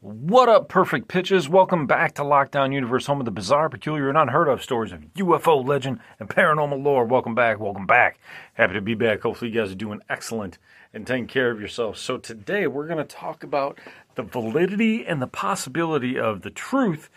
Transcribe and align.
What 0.00 0.48
up, 0.48 0.68
perfect 0.68 1.08
pitches? 1.08 1.48
Welcome 1.48 1.88
back 1.88 2.14
to 2.14 2.22
Lockdown 2.22 2.72
Universe, 2.72 3.06
home 3.06 3.18
of 3.18 3.24
the 3.24 3.32
bizarre, 3.32 3.68
peculiar, 3.68 4.08
and 4.08 4.16
unheard 4.16 4.46
of 4.46 4.62
stories 4.62 4.92
of 4.92 5.00
UFO 5.16 5.66
legend 5.66 5.98
and 6.20 6.28
paranormal 6.28 6.80
lore. 6.80 7.04
Welcome 7.04 7.34
back, 7.34 7.58
welcome 7.58 7.84
back. 7.84 8.20
Happy 8.54 8.74
to 8.74 8.80
be 8.80 8.94
back. 8.94 9.22
Hopefully, 9.22 9.50
you 9.50 9.60
guys 9.60 9.72
are 9.72 9.74
doing 9.74 10.00
excellent 10.08 10.58
and 10.94 11.04
taking 11.04 11.26
care 11.26 11.50
of 11.50 11.58
yourselves. 11.58 12.00
So, 12.00 12.16
today 12.16 12.68
we're 12.68 12.86
going 12.86 13.04
to 13.04 13.16
talk 13.16 13.42
about 13.42 13.80
the 14.14 14.22
validity 14.22 15.04
and 15.04 15.20
the 15.20 15.26
possibility 15.26 16.16
of 16.16 16.42
the 16.42 16.50
truth 16.50 17.10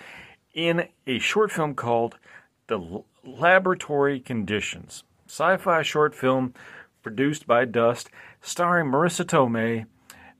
in 0.56 0.88
a 1.06 1.20
short 1.20 1.52
film 1.52 1.76
called 1.76 2.18
The 2.66 3.04
Laboratory 3.24 4.20
Conditions. 4.20 5.04
Sci 5.28 5.58
fi 5.58 5.84
short 5.84 6.16
film 6.16 6.56
produced 7.04 7.46
by 7.46 7.66
Dust, 7.66 8.10
starring 8.42 8.92
Marisa 8.92 9.24
Tomei, 9.24 9.86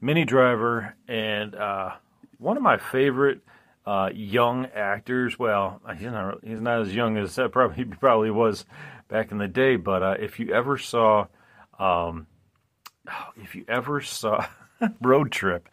Minnie 0.02 0.26
Driver, 0.26 0.96
and 1.08 1.54
uh, 1.54 1.92
one 2.42 2.58
of 2.58 2.64
my 2.64 2.78
favorite 2.78 3.42
uh, 3.86 4.10
young 4.14 4.66
actors. 4.76 5.38
Well, 5.38 5.82
he's 5.98 6.08
not 6.08 6.40
he's 6.44 6.62
not 6.62 6.82
as 6.82 6.94
young 6.94 7.18
as 7.18 7.36
that 7.36 7.52
probably 7.52 7.76
he 7.84 7.86
probably 7.86 8.32
was 8.32 8.66
back 9.08 9.32
in 9.32 9.38
the 9.38 9.48
day. 9.48 9.76
But 9.76 10.04
uh, 10.04 10.16
if 10.20 10.40
you 10.40 10.54
ever 10.54 10.78
saw, 10.78 11.28
um, 11.80 12.28
if 13.38 13.56
you 13.56 13.66
ever 13.68 14.02
saw 14.02 14.46
Road 15.02 15.32
Trip, 15.32 15.70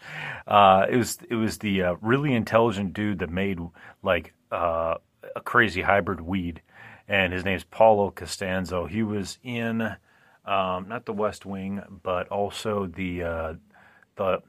uh, 0.46 0.86
it 0.91 0.96
was 0.96 1.18
it 1.28 1.34
was 1.34 1.58
the 1.58 1.82
uh, 1.82 1.94
really 2.00 2.34
intelligent 2.34 2.92
dude 2.92 3.20
that 3.20 3.30
made 3.30 3.58
like 4.02 4.34
uh, 4.52 4.94
a 5.34 5.41
crazy 5.41 5.82
hybrid 5.82 6.20
weed, 6.20 6.62
and 7.08 7.32
his 7.32 7.44
name's 7.44 7.64
Paulo 7.64 8.10
Costanzo. 8.10 8.86
He 8.86 9.02
was 9.02 9.38
in 9.42 9.82
um, 10.44 10.88
not 10.88 11.05
the 11.06 11.12
West 11.12 11.44
Wing, 11.44 11.82
but 12.02 12.28
also 12.28 12.86
the 12.86 13.22
uh, 13.22 13.55
the 14.16 14.42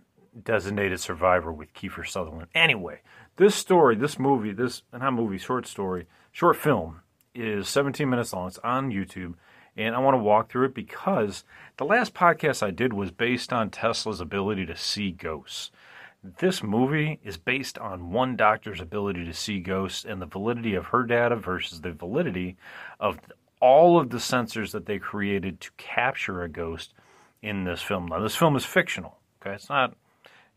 designated 0.44 1.00
survivor 1.00 1.52
with 1.52 1.74
Kiefer 1.74 2.08
Sutherland. 2.08 2.48
Anyway, 2.54 3.02
this 3.38 3.56
story, 3.56 3.96
this 3.96 4.20
movie, 4.20 4.52
this 4.52 4.84
not 4.92 5.14
movie, 5.14 5.38
short 5.38 5.68
story, 5.68 6.08
short 6.32 6.58
film 6.58 7.02
is 7.34 7.68
17 7.68 8.10
minutes 8.10 8.34
long. 8.34 8.48
It's 8.48 8.58
on 8.60 8.92
YouTube, 8.92 9.36
and 9.78 9.96
I 9.96 10.00
want 10.00 10.16
to 10.16 10.24
walk 10.24 10.50
through 10.50 10.66
it 10.66 10.74
because 10.74 11.44
the 11.78 11.86
last 11.86 12.14
podcast 12.14 12.62
I 12.62 12.72
did 12.72 12.94
was 12.94 13.12
based 13.12 13.54
on 13.54 13.70
Tesla's 13.70 14.22
ability 14.22 14.66
to 14.66 14.76
see 14.76 15.12
ghosts. 15.12 15.72
This 16.22 16.62
movie 16.62 17.20
is 17.24 17.38
based 17.38 17.78
on 17.78 18.12
one 18.12 18.36
doctor's 18.36 18.82
ability 18.82 19.24
to 19.26 19.34
see 19.34 19.62
ghosts 19.62 20.04
and 20.04 20.22
the 20.22 20.26
validity 20.26 20.76
of 20.76 20.88
her 20.88 21.04
data 21.04 21.38
versus 21.38 21.80
the 21.80 21.94
validity 21.94 22.58
of 23.00 23.20
all 23.62 24.00
of 24.00 24.10
the 24.10 24.18
sensors 24.18 24.72
that 24.72 24.86
they 24.86 25.00
created 25.00 25.62
to 25.62 25.72
capture 25.78 26.44
a 26.44 26.50
ghost 26.50 26.94
in 27.42 27.64
this 27.64 27.82
film. 27.82 28.08
Now, 28.08 28.20
this 28.20 28.36
film 28.36 28.56
is 28.56 28.66
fictional. 28.66 29.18
Okay, 29.42 29.56
it's 29.56 29.70
not 29.70 29.96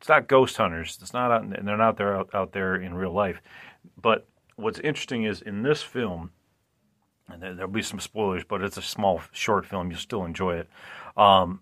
it's 0.03 0.09
not 0.09 0.27
ghost 0.27 0.57
hunters. 0.57 0.99
It's 1.01 1.13
not 1.13 1.31
out, 1.31 1.45
and 1.45 1.69
they're 1.69 1.77
not 1.77 1.97
there 1.97 2.17
out, 2.17 2.31
out 2.35 2.51
there 2.51 2.75
in 2.75 2.93
real 2.93 3.13
life. 3.13 3.41
But 3.97 4.27
what's 4.57 4.81
interesting 4.81 5.23
is 5.23 5.41
in 5.41 5.63
this 5.63 5.81
film, 5.81 6.33
and 7.29 7.41
there'll 7.41 7.69
be 7.69 7.83
some 7.83 8.01
spoilers, 8.01 8.43
but 8.43 8.63
it's 8.63 8.77
a 8.77 8.83
small, 8.83 9.23
short 9.31 9.65
film. 9.65 9.93
You'll 9.93 10.01
still 10.01 10.25
enjoy 10.25 10.57
it. 10.57 10.69
Um, 11.17 11.61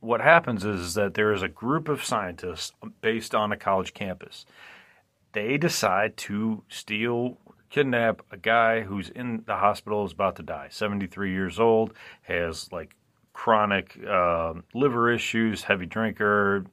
what 0.00 0.20
happens 0.20 0.66
is 0.66 0.92
that 0.94 1.14
there 1.14 1.32
is 1.32 1.40
a 1.40 1.48
group 1.48 1.88
of 1.88 2.04
scientists 2.04 2.74
based 3.00 3.34
on 3.34 3.52
a 3.52 3.56
college 3.56 3.94
campus. 3.94 4.44
They 5.32 5.56
decide 5.56 6.18
to 6.18 6.64
steal, 6.68 7.38
kidnap 7.70 8.20
a 8.30 8.36
guy 8.36 8.82
who's 8.82 9.08
in 9.08 9.44
the 9.46 9.56
hospital, 9.56 10.04
is 10.04 10.12
about 10.12 10.36
to 10.36 10.42
die, 10.42 10.68
73 10.70 11.32
years 11.32 11.58
old, 11.58 11.94
has 12.20 12.70
like 12.70 12.94
chronic 13.32 13.98
uh, 14.06 14.52
liver 14.74 15.10
issues, 15.10 15.62
heavy 15.62 15.86
drinker, 15.86 16.66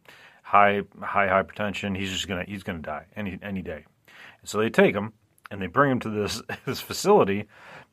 high 0.46 0.82
high 1.02 1.28
hypertension. 1.28 1.98
He's 1.98 2.12
just 2.12 2.28
gonna 2.28 2.46
he's 2.48 2.64
gonna 2.64 2.80
die 2.80 3.06
any 3.16 3.40
any 3.42 3.64
day. 3.64 3.84
And 4.42 4.50
so 4.50 4.60
they 4.60 4.70
take 4.70 4.94
him 4.94 5.14
and 5.50 5.60
they 5.60 5.66
bring 5.66 5.92
him 5.92 6.00
to 6.02 6.10
this 6.10 6.42
this 6.66 6.80
facility 6.80 7.46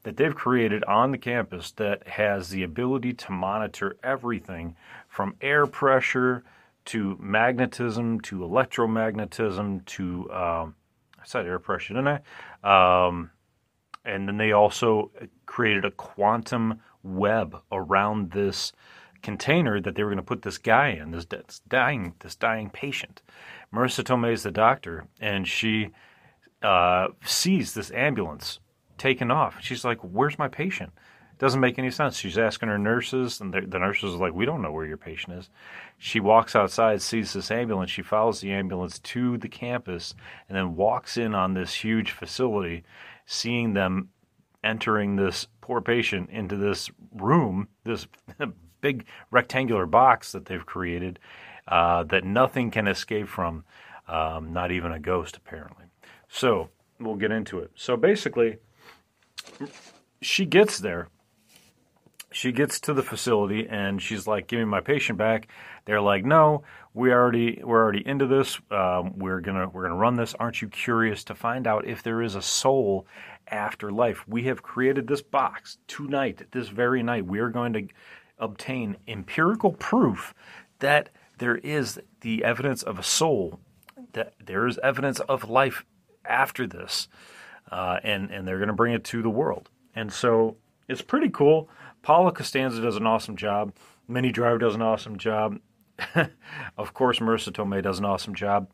that 0.03 0.17
they've 0.19 0.35
created 0.35 0.85
on 0.85 1.13
the 1.13 1.19
campus 1.19 1.71
that 1.73 2.07
has 2.07 2.51
the 2.51 2.63
ability 2.63 3.15
to 3.15 3.33
monitor 3.33 3.97
everything 4.03 4.77
from 5.09 5.35
air 5.41 5.67
pressure 5.67 6.45
to 6.85 7.17
magnetism 7.19 8.21
to 8.21 8.41
electromagnetism 8.41 9.85
to 9.87 10.31
um, 10.31 10.75
I 11.19 11.25
said 11.25 11.47
air 11.47 11.59
pressure, 11.59 11.95
didn't 11.95 12.21
I? 12.63 13.07
Um, 13.07 13.31
and 14.05 14.29
then 14.29 14.37
they 14.37 14.53
also 14.53 15.11
created 15.47 15.87
a 15.87 15.91
quantum 15.93 16.81
web 17.03 17.63
around 17.71 18.33
this 18.33 18.73
container 19.23 19.81
that 19.81 19.95
they 19.95 20.03
were 20.03 20.11
going 20.11 20.17
to 20.17 20.23
put 20.23 20.43
this 20.43 20.59
guy 20.59 20.89
in, 20.89 21.13
this, 21.13 21.27
dying, 21.69 22.15
this 22.21 22.35
dying 22.35 22.71
patient. 22.71 23.23
Marisa 23.73 24.05
Tomei 24.05 24.33
is 24.33 24.43
the 24.43 24.51
doctor, 24.51 25.07
and 25.21 25.47
she 25.47 25.91
uh, 26.63 27.09
sees 27.25 27.75
this 27.75 27.91
ambulance 27.93 28.61
taken 28.99 29.31
off. 29.31 29.57
She's 29.61 29.85
like, 29.85 29.99
"Where's 30.01 30.39
my 30.39 30.49
patient?" 30.49 30.93
Doesn't 31.39 31.61
make 31.61 31.79
any 31.79 31.91
sense. 31.91 32.17
She's 32.17 32.39
asking 32.39 32.69
her 32.69 32.79
nurses, 32.79 33.41
and 33.41 33.53
the, 33.53 33.63
the 33.63 33.79
nurses 33.79 34.15
are 34.15 34.19
like, 34.19 34.35
"We 34.35 34.45
don't 34.45 34.63
know 34.63 34.71
where 34.71 34.87
your 34.87 34.97
patient 34.97 35.39
is." 35.39 35.51
She 35.99 36.21
walks 36.21 36.55
outside, 36.55 37.03
sees 37.03 37.33
this 37.33 37.51
ambulance. 37.51 37.91
She 37.91 38.03
follows 38.03 38.41
the 38.41 38.53
ambulance 38.53 38.99
to 38.99 39.39
the 39.39 39.49
campus, 39.49 40.15
and 40.49 40.57
then 40.57 40.77
walks 40.77 41.17
in 41.17 41.35
on 41.35 41.55
this 41.55 41.75
huge 41.75 42.11
facility, 42.11 42.85
seeing 43.27 43.73
them 43.73 44.11
entering 44.63 45.17
this 45.17 45.49
poor 45.61 45.81
patient 45.81 46.31
into 46.31 46.57
this 46.57 46.91
room, 47.13 47.69
this 47.85 48.07
big 48.83 49.07
rectangular 49.31 49.87
box 49.87 50.33
that 50.33 50.45
they've 50.45 50.67
created 50.67 51.19
uh, 51.67 52.03
that 52.05 52.25
nothing 52.25 52.71
can 52.71 52.87
escape 52.87 53.29
from, 53.29 53.65
um, 54.09 54.53
not 54.53 54.71
even 54.71 54.93
a 54.93 54.99
ghost, 54.99 55.39
apparently. 55.39 55.87
So 56.29 56.69
we'll 57.01 57.17
get 57.17 57.31
into 57.31 57.61
it. 57.61 57.71
So 57.75 57.97
basically, 57.97 58.59
she 60.21 60.45
gets 60.45 60.79
there. 60.79 61.09
She 62.31 62.51
gets 62.51 62.81
to 62.81 62.95
the 62.95 63.03
facility 63.03 63.69
and 63.69 64.01
she's 64.01 64.27
like, 64.27 64.47
"Give 64.47 64.59
me 64.59 64.65
my 64.65 64.81
patient 64.81 65.19
back." 65.19 65.49
They're 65.85 66.01
like, 66.01 66.25
"No, 66.25 66.65
we 66.95 67.13
already 67.13 67.61
we're 67.63 67.83
already 67.83 68.07
into 68.07 68.27
this. 68.27 68.59
Um, 68.71 69.19
we're 69.19 69.41
gonna 69.41 69.69
we're 69.69 69.83
gonna 69.83 69.97
run 69.97 70.17
this. 70.17 70.35
Aren't 70.35 70.63
you 70.63 70.69
curious 70.69 71.25
to 71.25 71.35
find 71.35 71.67
out 71.67 71.87
if 71.87 72.03
there 72.03 72.23
is 72.23 72.35
a 72.35 72.43
soul 72.43 73.07
after 73.49 73.91
life? 73.91 74.27
We 74.27 74.45
have 74.45 74.63
created 74.63 75.07
this 75.07 75.23
box 75.23 75.79
tonight, 75.87 76.47
this 76.53 76.69
very 76.69 77.03
night. 77.03 77.27
We 77.27 77.41
are 77.41 77.51
going 77.51 77.73
to 77.75 77.89
obtain 78.43 78.97
empirical 79.09 79.73
proof 79.73 80.35
that 80.81 81.09
there 81.39 81.57
is 81.57 82.01
the 82.21 82.45
evidence 82.45 82.83
of 82.83 82.99
a 82.99 83.03
soul, 83.03 83.61
that 84.13 84.35
there 84.45 84.67
is 84.67 84.79
evidence 84.83 85.21
of 85.21 85.49
life 85.49 85.85
after 86.25 86.67
this, 86.67 87.09
uh, 87.71 87.99
and 88.03 88.31
and 88.31 88.47
they're 88.47 88.59
going 88.59 88.69
to 88.69 88.75
bring 88.75 88.93
it 88.93 89.05
to 89.05 89.23
the 89.23 89.31
world. 89.31 89.71
And 89.95 90.13
so 90.13 90.57
it's 90.89 91.03
pretty 91.03 91.31
cool. 91.31 91.69
Paulo 92.03 92.31
Costanzo 92.31 92.83
does 92.83 92.97
an 92.97 93.07
awesome 93.07 93.37
job. 93.37 93.73
Minnie 94.09 94.33
Driver 94.33 94.59
does 94.59 94.75
an 94.75 94.83
awesome 94.83 95.17
job. 95.17 95.59
of 96.77 96.95
course, 96.95 97.21
Marisa 97.21 97.53
Tomei 97.53 97.83
does 97.83 97.99
an 97.99 98.05
awesome 98.05 98.35
job. 98.35 98.69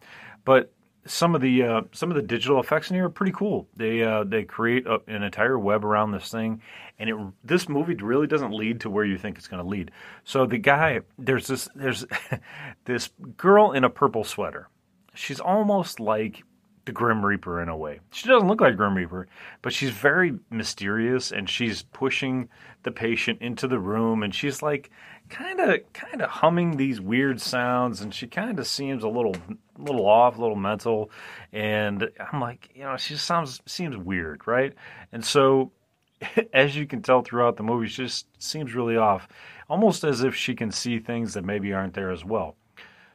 But 0.44 0.72
some 1.08 1.34
of 1.34 1.41
the 1.41 1.62
uh, 1.62 1.82
some 1.92 2.10
of 2.10 2.16
the 2.16 2.22
digital 2.22 2.60
effects 2.60 2.91
in 2.91 2.96
here 2.96 3.06
are 3.06 3.10
pretty 3.10 3.32
cool. 3.32 3.66
They 3.76 4.02
uh, 4.02 4.24
they 4.24 4.44
create 4.44 4.86
a, 4.86 5.00
an 5.06 5.22
entire 5.22 5.58
web 5.58 5.84
around 5.84 6.12
this 6.12 6.30
thing, 6.30 6.62
and 6.98 7.10
it 7.10 7.16
this 7.42 7.69
movie 7.69 7.94
really 7.94 8.26
doesn't 8.26 8.52
lead 8.52 8.80
to 8.82 8.91
where 8.91 9.04
you 9.04 9.19
think 9.19 9.38
it's 9.38 9.48
going 9.48 9.62
to 9.62 9.69
lead. 9.69 9.91
So 10.24 10.46
the 10.46 10.58
guy 10.58 11.00
there's 11.19 11.46
this 11.46 11.69
there's 11.74 12.06
this 12.84 13.10
girl 13.36 13.72
in 13.72 13.84
a 13.84 13.91
purple 13.91 14.24
sweater. 14.24 14.69
She's 15.14 15.41
almost 15.41 15.98
like 15.98 16.44
the 16.88 16.93
Grim 16.93 17.25
Reaper 17.25 17.62
in 17.62 17.69
a 17.69 17.76
way. 17.76 18.00
She 18.12 18.28
doesn't 18.28 18.49
look 18.49 18.62
like 18.62 18.76
Grim 18.76 18.97
Reaper, 18.97 19.28
but 19.60 19.75
she's 19.75 19.91
very 19.91 20.32
mysterious, 20.50 21.31
and 21.32 21.49
she's 21.49 21.82
pushing 21.82 22.49
the 22.82 22.91
patient 22.91 23.43
into 23.43 23.69
the 23.69 23.78
room, 23.78 24.22
and 24.22 24.34
she's 24.34 24.62
like 24.62 24.91
kind 25.28 25.60
of 25.60 25.81
kind 25.93 26.22
of 26.22 26.31
humming 26.31 26.78
these 26.78 27.03
weird 27.03 27.38
sounds 27.38 28.00
and 28.00 28.15
she 28.15 28.26
kind 28.26 28.59
of 28.59 28.66
seems 28.66 29.04
a 29.04 29.09
little 29.09 29.37
little 29.76 30.06
off 30.06 30.38
a 30.38 30.41
little 30.41 30.56
mental 30.56 31.10
and 31.53 32.08
i'm 32.32 32.40
like 32.40 32.70
you 32.75 32.82
know 32.82 32.96
she 32.96 33.12
just 33.12 33.26
sounds 33.26 33.61
seems 33.67 33.94
weird 33.94 34.41
right? 34.46 34.73
And 35.12 35.23
so 35.23 35.70
as 36.55 36.75
you 36.75 36.87
can 36.87 37.02
tell 37.02 37.20
throughout 37.20 37.58
the 37.58 37.62
movie 37.62 37.88
she 37.88 38.05
just 38.05 38.26
seems 38.43 38.75
really 38.75 38.96
off 38.96 39.29
almost 39.69 40.02
as 40.02 40.23
if 40.23 40.34
she 40.34 40.55
can 40.55 40.70
see 40.70 40.99
things 40.99 41.34
that 41.34 41.44
maybe 41.44 41.75
aren't 41.75 41.93
there 41.93 42.11
as 42.11 42.25
well. 42.25 42.56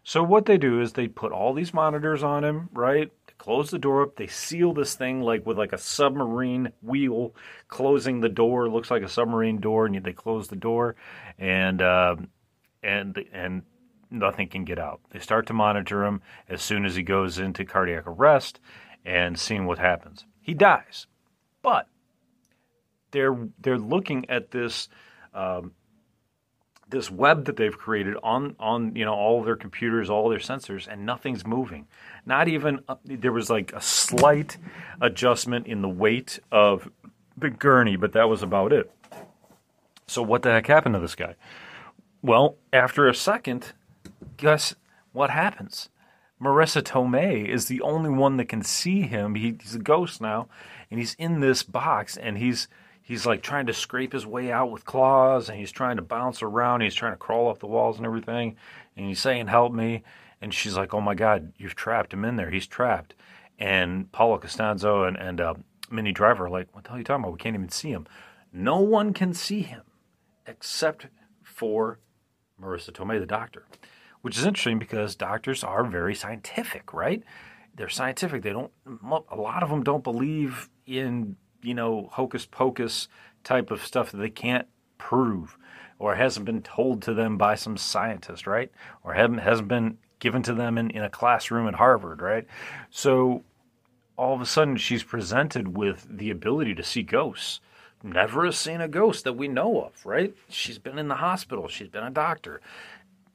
So 0.03 0.21
what 0.21 0.45
they 0.45 0.59
do 0.59 0.81
is 0.81 0.93
they 0.93 1.07
put 1.07 1.31
all 1.31 1.51
these 1.51 1.73
monitors 1.73 2.21
on 2.21 2.43
him 2.43 2.69
right 2.73 3.11
close 3.43 3.71
the 3.71 3.77
door 3.77 4.03
up. 4.03 4.15
They 4.15 4.27
seal 4.27 4.73
this 4.73 4.95
thing 4.95 5.21
like 5.21 5.45
with 5.45 5.57
like 5.57 5.73
a 5.73 5.77
submarine 5.77 6.71
wheel 6.81 7.35
closing 7.67 8.21
the 8.21 8.29
door. 8.29 8.69
Looks 8.69 8.89
like 8.89 9.03
a 9.03 9.09
submarine 9.09 9.59
door, 9.59 9.85
and 9.85 10.01
they 10.01 10.13
close 10.13 10.47
the 10.47 10.55
door, 10.55 10.95
and 11.37 11.81
uh, 11.81 12.15
and 12.81 13.21
and 13.33 13.63
nothing 14.09 14.47
can 14.47 14.63
get 14.63 14.79
out. 14.79 15.01
They 15.09 15.19
start 15.19 15.47
to 15.47 15.53
monitor 15.53 16.05
him 16.05 16.21
as 16.47 16.61
soon 16.61 16.85
as 16.85 16.95
he 16.95 17.03
goes 17.03 17.37
into 17.37 17.65
cardiac 17.65 18.07
arrest 18.07 18.61
and 19.03 19.37
seeing 19.37 19.65
what 19.65 19.77
happens. 19.77 20.25
He 20.39 20.53
dies, 20.53 21.07
but 21.61 21.89
they're 23.11 23.49
they're 23.59 23.77
looking 23.77 24.29
at 24.29 24.51
this. 24.51 24.87
Um, 25.33 25.73
this 26.93 27.11
web 27.11 27.45
that 27.45 27.57
they've 27.57 27.77
created 27.77 28.15
on 28.23 28.55
on 28.59 28.95
you 28.95 29.03
know 29.03 29.13
all 29.13 29.43
their 29.43 29.57
computers, 29.57 30.09
all 30.09 30.29
their 30.29 30.39
sensors, 30.39 30.87
and 30.87 31.05
nothing's 31.05 31.45
moving. 31.45 31.87
Not 32.25 32.47
even 32.47 32.79
uh, 32.87 32.95
there 33.03 33.33
was 33.33 33.49
like 33.49 33.73
a 33.73 33.81
slight 33.81 34.57
adjustment 35.01 35.67
in 35.67 35.81
the 35.81 35.89
weight 35.89 36.39
of 36.51 36.89
the 37.35 37.49
gurney, 37.49 37.97
but 37.97 38.13
that 38.13 38.29
was 38.29 38.41
about 38.41 38.71
it. 38.71 38.89
So 40.07 40.21
what 40.21 40.43
the 40.43 40.51
heck 40.51 40.67
happened 40.67 40.95
to 40.95 41.01
this 41.01 41.15
guy? 41.15 41.35
Well, 42.21 42.55
after 42.71 43.09
a 43.09 43.15
second, 43.15 43.73
guess 44.37 44.75
what 45.11 45.29
happens? 45.29 45.89
Marisa 46.41 46.81
Tomei 46.81 47.47
is 47.47 47.65
the 47.65 47.81
only 47.81 48.09
one 48.09 48.37
that 48.37 48.45
can 48.45 48.61
see 48.61 49.01
him. 49.01 49.35
He, 49.35 49.57
he's 49.61 49.75
a 49.75 49.79
ghost 49.79 50.21
now, 50.21 50.47
and 50.91 50.99
he's 50.99 51.15
in 51.15 51.39
this 51.39 51.63
box, 51.63 52.17
and 52.17 52.37
he's 52.37 52.67
he's 53.03 53.25
like 53.25 53.43
trying 53.43 53.67
to 53.67 53.73
scrape 53.73 54.13
his 54.13 54.25
way 54.25 54.51
out 54.51 54.71
with 54.71 54.85
claws 54.85 55.49
and 55.49 55.59
he's 55.59 55.71
trying 55.71 55.97
to 55.97 56.01
bounce 56.01 56.41
around. 56.41 56.81
He's 56.81 56.95
trying 56.95 57.13
to 57.13 57.17
crawl 57.17 57.49
up 57.49 57.59
the 57.59 57.67
walls 57.67 57.97
and 57.97 58.05
everything. 58.05 58.55
And 58.97 59.05
he's 59.05 59.19
saying, 59.19 59.47
Help 59.47 59.71
me. 59.73 60.03
And 60.41 60.51
she's 60.51 60.75
like, 60.75 60.93
Oh 60.93 61.01
my 61.01 61.13
God, 61.13 61.53
you've 61.57 61.75
trapped 61.75 62.13
him 62.13 62.25
in 62.25 62.37
there. 62.37 62.49
He's 62.49 62.65
trapped. 62.65 63.13
And 63.59 64.11
Paulo 64.11 64.39
Costanzo 64.39 65.03
and, 65.03 65.17
and 65.17 65.39
uh, 65.39 65.53
Minnie 65.91 66.11
Driver 66.11 66.45
are 66.45 66.49
like, 66.49 66.73
What 66.73 66.85
the 66.85 66.89
hell 66.89 66.95
are 66.95 66.99
you 66.99 67.03
talking 67.03 67.23
about? 67.23 67.33
We 67.33 67.39
can't 67.39 67.55
even 67.55 67.69
see 67.69 67.89
him. 67.89 68.07
No 68.51 68.79
one 68.79 69.13
can 69.13 69.33
see 69.33 69.61
him 69.61 69.83
except 70.47 71.07
for 71.43 71.99
Marisa 72.61 72.91
Tomei, 72.91 73.19
the 73.19 73.25
doctor, 73.25 73.65
which 74.21 74.37
is 74.37 74.45
interesting 74.45 74.79
because 74.79 75.15
doctors 75.15 75.63
are 75.63 75.83
very 75.83 76.15
scientific, 76.15 76.93
right? 76.93 77.23
They're 77.75 77.89
scientific. 77.89 78.43
They 78.43 78.51
don't, 78.51 78.71
a 79.31 79.35
lot 79.35 79.63
of 79.63 79.69
them 79.69 79.83
don't 79.83 80.03
believe 80.03 80.69
in 80.85 81.35
you 81.63 81.73
know, 81.73 82.09
hocus 82.11 82.45
pocus 82.45 83.07
type 83.43 83.71
of 83.71 83.85
stuff 83.85 84.11
that 84.11 84.17
they 84.17 84.29
can't 84.29 84.67
prove 84.97 85.57
or 85.99 86.15
hasn't 86.15 86.45
been 86.45 86.61
told 86.61 87.01
to 87.01 87.13
them 87.13 87.37
by 87.37 87.55
some 87.55 87.77
scientist, 87.77 88.47
right? 88.47 88.71
Or 89.03 89.13
haven't, 89.13 89.39
hasn't 89.39 89.67
been 89.67 89.97
given 90.19 90.43
to 90.43 90.53
them 90.53 90.77
in, 90.77 90.89
in 90.91 91.03
a 91.03 91.09
classroom 91.09 91.67
at 91.67 91.75
Harvard, 91.75 92.21
right? 92.21 92.47
So 92.89 93.43
all 94.17 94.33
of 94.33 94.41
a 94.41 94.45
sudden 94.45 94.77
she's 94.77 95.03
presented 95.03 95.77
with 95.77 96.07
the 96.09 96.29
ability 96.29 96.75
to 96.75 96.83
see 96.83 97.03
ghosts. 97.03 97.59
Never 98.03 98.45
has 98.45 98.57
seen 98.57 98.81
a 98.81 98.87
ghost 98.87 99.23
that 99.23 99.33
we 99.33 99.47
know 99.47 99.81
of, 99.81 100.05
right? 100.05 100.35
She's 100.49 100.77
been 100.77 100.99
in 100.99 101.07
the 101.07 101.15
hospital, 101.15 101.67
she's 101.67 101.87
been 101.87 102.03
a 102.03 102.11
doctor. 102.11 102.59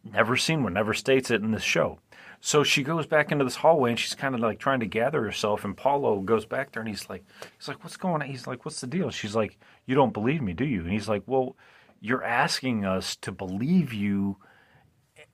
Never 0.04 0.36
seen 0.36 0.62
one, 0.62 0.74
never 0.74 0.94
states 0.94 1.30
it 1.30 1.42
in 1.42 1.52
this 1.52 1.62
show. 1.62 1.98
So 2.40 2.62
she 2.62 2.82
goes 2.82 3.06
back 3.06 3.32
into 3.32 3.44
this 3.44 3.56
hallway 3.56 3.90
and 3.90 3.98
she's 3.98 4.14
kind 4.14 4.34
of 4.34 4.40
like 4.40 4.58
trying 4.58 4.80
to 4.80 4.86
gather 4.86 5.22
herself. 5.22 5.64
And 5.64 5.76
Paulo 5.76 6.20
goes 6.20 6.46
back 6.46 6.72
there 6.72 6.82
and 6.82 6.88
he's 6.88 7.08
like, 7.08 7.24
he's 7.58 7.68
like, 7.68 7.82
what's 7.82 7.96
going 7.96 8.22
on? 8.22 8.28
He's 8.28 8.46
like, 8.46 8.64
what's 8.64 8.80
the 8.80 8.86
deal? 8.86 9.10
She's 9.10 9.34
like, 9.34 9.58
you 9.86 9.94
don't 9.94 10.12
believe 10.12 10.40
me, 10.40 10.52
do 10.52 10.64
you? 10.64 10.82
And 10.82 10.92
he's 10.92 11.08
like, 11.08 11.22
well, 11.26 11.56
you're 12.00 12.22
asking 12.22 12.84
us 12.84 13.16
to 13.16 13.32
believe 13.32 13.92
you, 13.92 14.36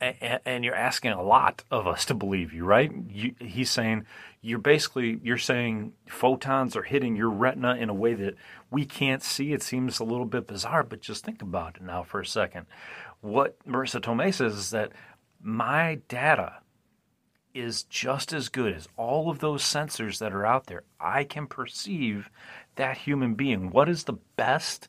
and 0.00 0.64
you're 0.64 0.74
asking 0.74 1.12
a 1.12 1.22
lot 1.22 1.62
of 1.70 1.86
us 1.86 2.04
to 2.06 2.14
believe 2.14 2.52
you, 2.52 2.64
right? 2.64 2.90
You, 3.08 3.34
he's 3.38 3.70
saying 3.70 4.06
you're 4.40 4.58
basically 4.58 5.20
you're 5.22 5.38
saying 5.38 5.92
photons 6.08 6.76
are 6.76 6.82
hitting 6.82 7.16
your 7.16 7.30
retina 7.30 7.76
in 7.76 7.88
a 7.88 7.94
way 7.94 8.14
that 8.14 8.34
we 8.70 8.84
can't 8.84 9.22
see. 9.22 9.52
It 9.52 9.62
seems 9.62 10.00
a 10.00 10.04
little 10.04 10.26
bit 10.26 10.46
bizarre, 10.46 10.82
but 10.82 11.00
just 11.00 11.24
think 11.24 11.42
about 11.42 11.76
it 11.76 11.82
now 11.82 12.02
for 12.02 12.20
a 12.20 12.26
second. 12.26 12.66
What 13.20 13.58
Marisa 13.66 14.00
Tomei 14.00 14.34
says 14.34 14.54
is 14.54 14.70
that 14.70 14.92
my 15.40 16.00
data 16.08 16.56
is 17.54 17.84
just 17.84 18.32
as 18.32 18.48
good 18.48 18.74
as 18.74 18.88
all 18.96 19.30
of 19.30 19.38
those 19.38 19.62
sensors 19.62 20.18
that 20.18 20.32
are 20.34 20.44
out 20.44 20.66
there. 20.66 20.82
I 21.00 21.24
can 21.24 21.46
perceive 21.46 22.28
that 22.74 22.98
human 22.98 23.34
being. 23.34 23.70
What 23.70 23.88
is 23.88 24.04
the 24.04 24.18
best 24.36 24.88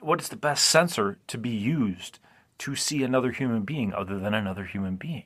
what 0.00 0.20
is 0.20 0.28
the 0.28 0.36
best 0.36 0.66
sensor 0.66 1.18
to 1.26 1.38
be 1.38 1.50
used 1.50 2.18
to 2.58 2.76
see 2.76 3.02
another 3.02 3.30
human 3.30 3.62
being 3.62 3.94
other 3.94 4.18
than 4.18 4.34
another 4.34 4.64
human 4.64 4.96
being? 4.96 5.24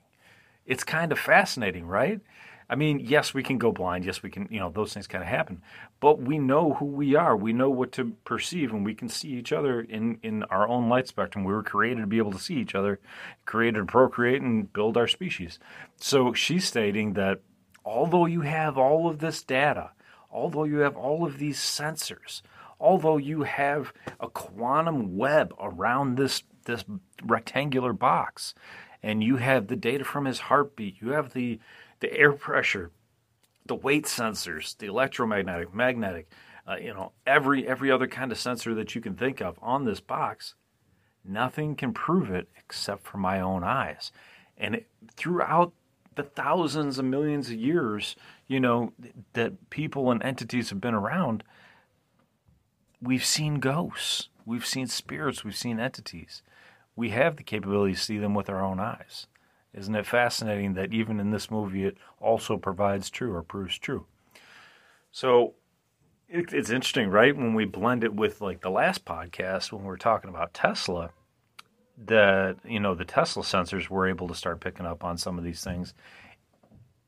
It's 0.64 0.84
kind 0.84 1.12
of 1.12 1.18
fascinating, 1.18 1.86
right? 1.86 2.20
I 2.68 2.74
mean, 2.74 3.00
yes, 3.00 3.32
we 3.32 3.44
can 3.44 3.58
go 3.58 3.70
blind. 3.70 4.04
Yes, 4.04 4.22
we 4.22 4.30
can, 4.30 4.48
you 4.50 4.58
know, 4.58 4.70
those 4.70 4.92
things 4.92 5.06
kind 5.06 5.22
of 5.22 5.28
happen. 5.28 5.62
But 6.00 6.20
we 6.20 6.38
know 6.38 6.74
who 6.74 6.86
we 6.86 7.14
are. 7.14 7.36
We 7.36 7.52
know 7.52 7.70
what 7.70 7.92
to 7.92 8.12
perceive, 8.24 8.72
and 8.72 8.84
we 8.84 8.94
can 8.94 9.08
see 9.08 9.28
each 9.28 9.52
other 9.52 9.80
in, 9.80 10.18
in 10.22 10.42
our 10.44 10.66
own 10.66 10.88
light 10.88 11.06
spectrum. 11.06 11.44
We 11.44 11.52
were 11.52 11.62
created 11.62 12.00
to 12.00 12.06
be 12.06 12.18
able 12.18 12.32
to 12.32 12.40
see 12.40 12.54
each 12.54 12.74
other, 12.74 12.98
created 13.44 13.78
to 13.78 13.84
procreate 13.84 14.42
and 14.42 14.72
build 14.72 14.96
our 14.96 15.06
species. 15.06 15.60
So 15.96 16.32
she's 16.32 16.64
stating 16.64 17.12
that 17.12 17.40
although 17.84 18.26
you 18.26 18.40
have 18.40 18.76
all 18.76 19.08
of 19.08 19.20
this 19.20 19.42
data, 19.42 19.92
although 20.30 20.64
you 20.64 20.78
have 20.78 20.96
all 20.96 21.24
of 21.24 21.38
these 21.38 21.58
sensors, 21.58 22.42
although 22.80 23.16
you 23.16 23.44
have 23.44 23.92
a 24.18 24.28
quantum 24.28 25.16
web 25.16 25.54
around 25.60 26.16
this, 26.16 26.42
this 26.64 26.84
rectangular 27.22 27.92
box, 27.92 28.54
and 29.02 29.22
you 29.22 29.36
have 29.36 29.68
the 29.68 29.76
data 29.76 30.02
from 30.04 30.24
his 30.24 30.40
heartbeat, 30.40 30.96
you 31.00 31.10
have 31.10 31.32
the 31.32 31.60
the 32.00 32.12
air 32.12 32.32
pressure, 32.32 32.90
the 33.66 33.74
weight 33.74 34.04
sensors, 34.04 34.76
the 34.78 34.86
electromagnetic, 34.86 35.74
magnetic, 35.74 36.30
uh, 36.68 36.76
you 36.76 36.92
know, 36.92 37.12
every 37.26 37.66
every 37.66 37.90
other 37.90 38.06
kind 38.06 38.32
of 38.32 38.38
sensor 38.38 38.74
that 38.74 38.94
you 38.94 39.00
can 39.00 39.14
think 39.14 39.40
of 39.40 39.58
on 39.62 39.84
this 39.84 40.00
box. 40.00 40.54
Nothing 41.24 41.74
can 41.74 41.92
prove 41.92 42.30
it 42.30 42.48
except 42.56 43.06
for 43.06 43.18
my 43.18 43.40
own 43.40 43.64
eyes. 43.64 44.12
And 44.56 44.76
it, 44.76 44.86
throughout 45.16 45.72
the 46.14 46.22
thousands 46.22 46.98
and 46.98 47.10
millions 47.10 47.48
of 47.50 47.56
years, 47.56 48.16
you 48.46 48.58
know, 48.58 48.92
that 49.34 49.70
people 49.70 50.10
and 50.10 50.22
entities 50.22 50.70
have 50.70 50.80
been 50.80 50.94
around, 50.94 51.44
we've 53.02 53.24
seen 53.24 53.56
ghosts, 53.56 54.28
we've 54.44 54.66
seen 54.66 54.86
spirits, 54.86 55.44
we've 55.44 55.56
seen 55.56 55.78
entities. 55.78 56.42
We 56.94 57.10
have 57.10 57.36
the 57.36 57.42
capability 57.42 57.94
to 57.94 58.00
see 58.00 58.18
them 58.18 58.34
with 58.34 58.48
our 58.48 58.64
own 58.64 58.80
eyes. 58.80 59.26
Isn't 59.74 59.94
it 59.94 60.06
fascinating 60.06 60.74
that 60.74 60.92
even 60.92 61.20
in 61.20 61.30
this 61.30 61.50
movie 61.50 61.84
it 61.84 61.98
also 62.20 62.56
provides 62.56 63.10
true 63.10 63.34
or 63.34 63.42
proves 63.42 63.78
true? 63.78 64.06
So 65.12 65.54
it, 66.28 66.52
it's 66.52 66.70
interesting, 66.70 67.08
right? 67.08 67.36
When 67.36 67.54
we 67.54 67.64
blend 67.64 68.04
it 68.04 68.14
with 68.14 68.40
like 68.40 68.60
the 68.60 68.70
last 68.70 69.04
podcast 69.04 69.72
when 69.72 69.82
we 69.82 69.88
were 69.88 69.96
talking 69.96 70.30
about 70.30 70.54
Tesla, 70.54 71.10
that 72.04 72.56
you 72.64 72.80
know 72.80 72.94
the 72.94 73.04
Tesla 73.04 73.42
sensors 73.42 73.88
were 73.88 74.08
able 74.08 74.28
to 74.28 74.34
start 74.34 74.60
picking 74.60 74.86
up 74.86 75.04
on 75.04 75.16
some 75.16 75.38
of 75.38 75.44
these 75.44 75.62
things. 75.62 75.94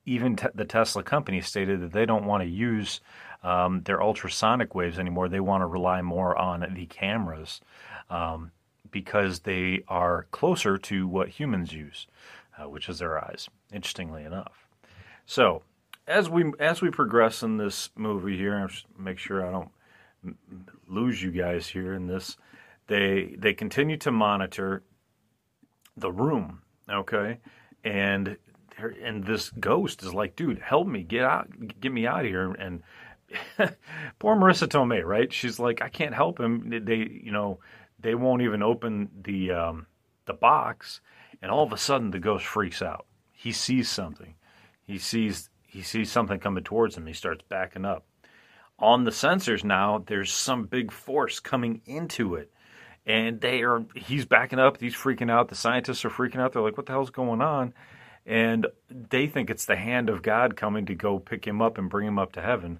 Even 0.06 0.36
te- 0.36 0.48
the 0.54 0.64
Tesla 0.64 1.02
company 1.02 1.40
stated 1.40 1.80
that 1.80 1.92
they 1.92 2.06
don't 2.06 2.24
want 2.24 2.42
to 2.42 2.48
use 2.48 3.00
um, 3.42 3.82
their 3.82 4.02
ultrasonic 4.02 4.74
waves 4.74 4.98
anymore. 4.98 5.28
They 5.28 5.40
want 5.40 5.60
to 5.60 5.66
rely 5.66 6.00
more 6.00 6.36
on 6.36 6.66
the 6.74 6.86
cameras 6.86 7.60
um, 8.08 8.52
because 8.90 9.40
they 9.40 9.82
are 9.88 10.26
closer 10.30 10.78
to 10.78 11.06
what 11.06 11.28
humans 11.28 11.72
use 11.72 12.06
uh, 12.58 12.68
which 12.68 12.88
is 12.88 12.98
their 12.98 13.22
eyes. 13.22 13.48
Interestingly 13.72 14.24
enough, 14.24 14.66
so 15.26 15.62
as 16.06 16.28
we 16.28 16.52
as 16.58 16.80
we 16.80 16.90
progress 16.90 17.42
in 17.42 17.56
this 17.56 17.90
movie 17.96 18.36
here, 18.36 18.66
just 18.66 18.86
make 18.98 19.18
sure 19.18 19.46
I 19.46 19.50
don't 19.50 19.70
lose 20.88 21.22
you 21.22 21.30
guys 21.30 21.68
here 21.68 21.94
in 21.94 22.06
this. 22.06 22.36
They 22.86 23.36
they 23.38 23.52
continue 23.52 23.98
to 23.98 24.10
monitor 24.10 24.82
the 25.96 26.10
room, 26.10 26.62
okay, 26.90 27.38
and 27.84 28.36
and 29.02 29.24
this 29.24 29.50
ghost 29.50 30.02
is 30.02 30.14
like, 30.14 30.34
dude, 30.34 30.58
help 30.58 30.86
me 30.86 31.02
get 31.02 31.24
out, 31.24 31.48
get 31.80 31.92
me 31.92 32.06
out 32.06 32.20
of 32.20 32.26
here, 32.26 32.52
and 32.52 32.82
poor 34.18 34.34
Marisa 34.34 34.66
Tomei, 34.66 35.04
right? 35.04 35.30
She's 35.32 35.58
like, 35.58 35.82
I 35.82 35.90
can't 35.90 36.14
help 36.14 36.40
him. 36.40 36.70
They, 36.84 37.20
you 37.22 37.32
know, 37.32 37.58
they 37.98 38.14
won't 38.14 38.42
even 38.42 38.62
open 38.62 39.08
the 39.22 39.50
um, 39.52 39.86
the 40.26 40.32
box, 40.34 41.00
and 41.42 41.50
all 41.50 41.64
of 41.64 41.72
a 41.72 41.78
sudden 41.78 42.10
the 42.10 42.18
ghost 42.18 42.46
freaks 42.46 42.82
out. 42.82 43.06
He 43.32 43.52
sees 43.52 43.88
something. 43.88 44.34
He 44.86 44.98
sees 44.98 45.50
he 45.66 45.82
sees 45.82 46.10
something 46.10 46.38
coming 46.38 46.64
towards 46.64 46.96
him. 46.96 47.06
He 47.06 47.12
starts 47.12 47.44
backing 47.48 47.84
up. 47.84 48.04
On 48.78 49.04
the 49.04 49.10
sensors 49.10 49.64
now, 49.64 50.02
there's 50.06 50.32
some 50.32 50.64
big 50.64 50.92
force 50.92 51.40
coming 51.40 51.82
into 51.84 52.36
it. 52.36 52.50
And 53.06 53.40
they 53.40 53.62
are 53.62 53.84
he's 53.94 54.26
backing 54.26 54.58
up, 54.58 54.78
he's 54.80 54.94
freaking 54.94 55.30
out, 55.30 55.48
the 55.48 55.54
scientists 55.54 56.04
are 56.04 56.10
freaking 56.10 56.40
out. 56.40 56.52
They're 56.52 56.62
like, 56.62 56.76
What 56.76 56.86
the 56.86 56.92
hell's 56.92 57.10
going 57.10 57.42
on? 57.42 57.74
And 58.26 58.66
they 58.90 59.26
think 59.26 59.48
it's 59.48 59.64
the 59.64 59.76
hand 59.76 60.10
of 60.10 60.22
God 60.22 60.56
coming 60.56 60.84
to 60.86 60.94
go 60.94 61.18
pick 61.18 61.46
him 61.46 61.62
up 61.62 61.78
and 61.78 61.88
bring 61.88 62.06
him 62.06 62.18
up 62.18 62.32
to 62.32 62.42
heaven. 62.42 62.78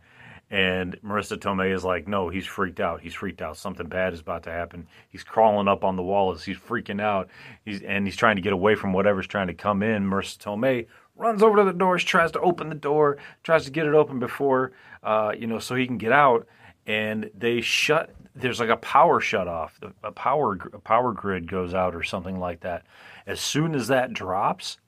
And 0.50 0.98
Marisa 1.02 1.36
Tomei 1.36 1.74
is 1.74 1.84
like, 1.84 2.08
no, 2.08 2.30
he's 2.30 2.46
freaked 2.46 2.80
out. 2.80 3.02
He's 3.02 3.14
freaked 3.14 3.42
out. 3.42 3.58
Something 3.58 3.86
bad 3.86 4.14
is 4.14 4.20
about 4.20 4.44
to 4.44 4.50
happen. 4.50 4.86
He's 5.10 5.22
crawling 5.22 5.68
up 5.68 5.84
on 5.84 5.96
the 5.96 6.02
wall 6.02 6.32
as 6.32 6.42
he's 6.42 6.56
freaking 6.56 7.02
out. 7.02 7.28
He's 7.64 7.82
and 7.82 8.06
he's 8.06 8.16
trying 8.16 8.36
to 8.36 8.42
get 8.42 8.54
away 8.54 8.74
from 8.74 8.92
whatever's 8.94 9.26
trying 9.26 9.48
to 9.48 9.54
come 9.54 9.82
in. 9.82 10.08
Marisa 10.08 10.38
Tomei 10.38 10.86
runs 11.16 11.42
over 11.42 11.58
to 11.58 11.64
the 11.64 11.72
door, 11.72 11.98
tries 11.98 12.32
to 12.32 12.40
open 12.40 12.70
the 12.70 12.74
door, 12.74 13.18
tries 13.42 13.64
to 13.64 13.70
get 13.70 13.86
it 13.86 13.94
open 13.94 14.18
before, 14.18 14.72
uh, 15.02 15.32
you 15.36 15.46
know, 15.46 15.58
so 15.58 15.74
he 15.74 15.86
can 15.86 15.98
get 15.98 16.12
out. 16.12 16.46
And 16.86 17.30
they 17.36 17.60
shut. 17.60 18.14
There's 18.34 18.60
like 18.60 18.70
a 18.70 18.76
power 18.76 19.20
shut 19.20 19.48
off. 19.48 19.78
A 20.02 20.12
power 20.12 20.58
a 20.72 20.78
power 20.78 21.12
grid 21.12 21.50
goes 21.50 21.74
out 21.74 21.94
or 21.94 22.02
something 22.02 22.38
like 22.38 22.60
that. 22.60 22.86
As 23.26 23.40
soon 23.40 23.74
as 23.74 23.88
that 23.88 24.14
drops, 24.14 24.78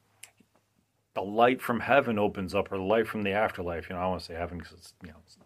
the 1.21 1.31
light 1.31 1.61
from 1.61 1.81
heaven 1.81 2.19
opens 2.19 2.55
up, 2.55 2.73
or 2.73 2.79
the 2.79 2.85
light 2.85 3.07
from 3.07 3.23
the 3.23 3.33
afterlife. 3.33 3.89
You 3.89 3.97
know, 3.97 4.03
I 4.03 4.07
want 4.07 4.21
to 4.21 4.27
say 4.27 4.35
heaven 4.35 4.59
because 4.59 4.73
it's 4.73 4.95
you 5.03 5.11
know 5.11 5.17
it's 5.27 5.37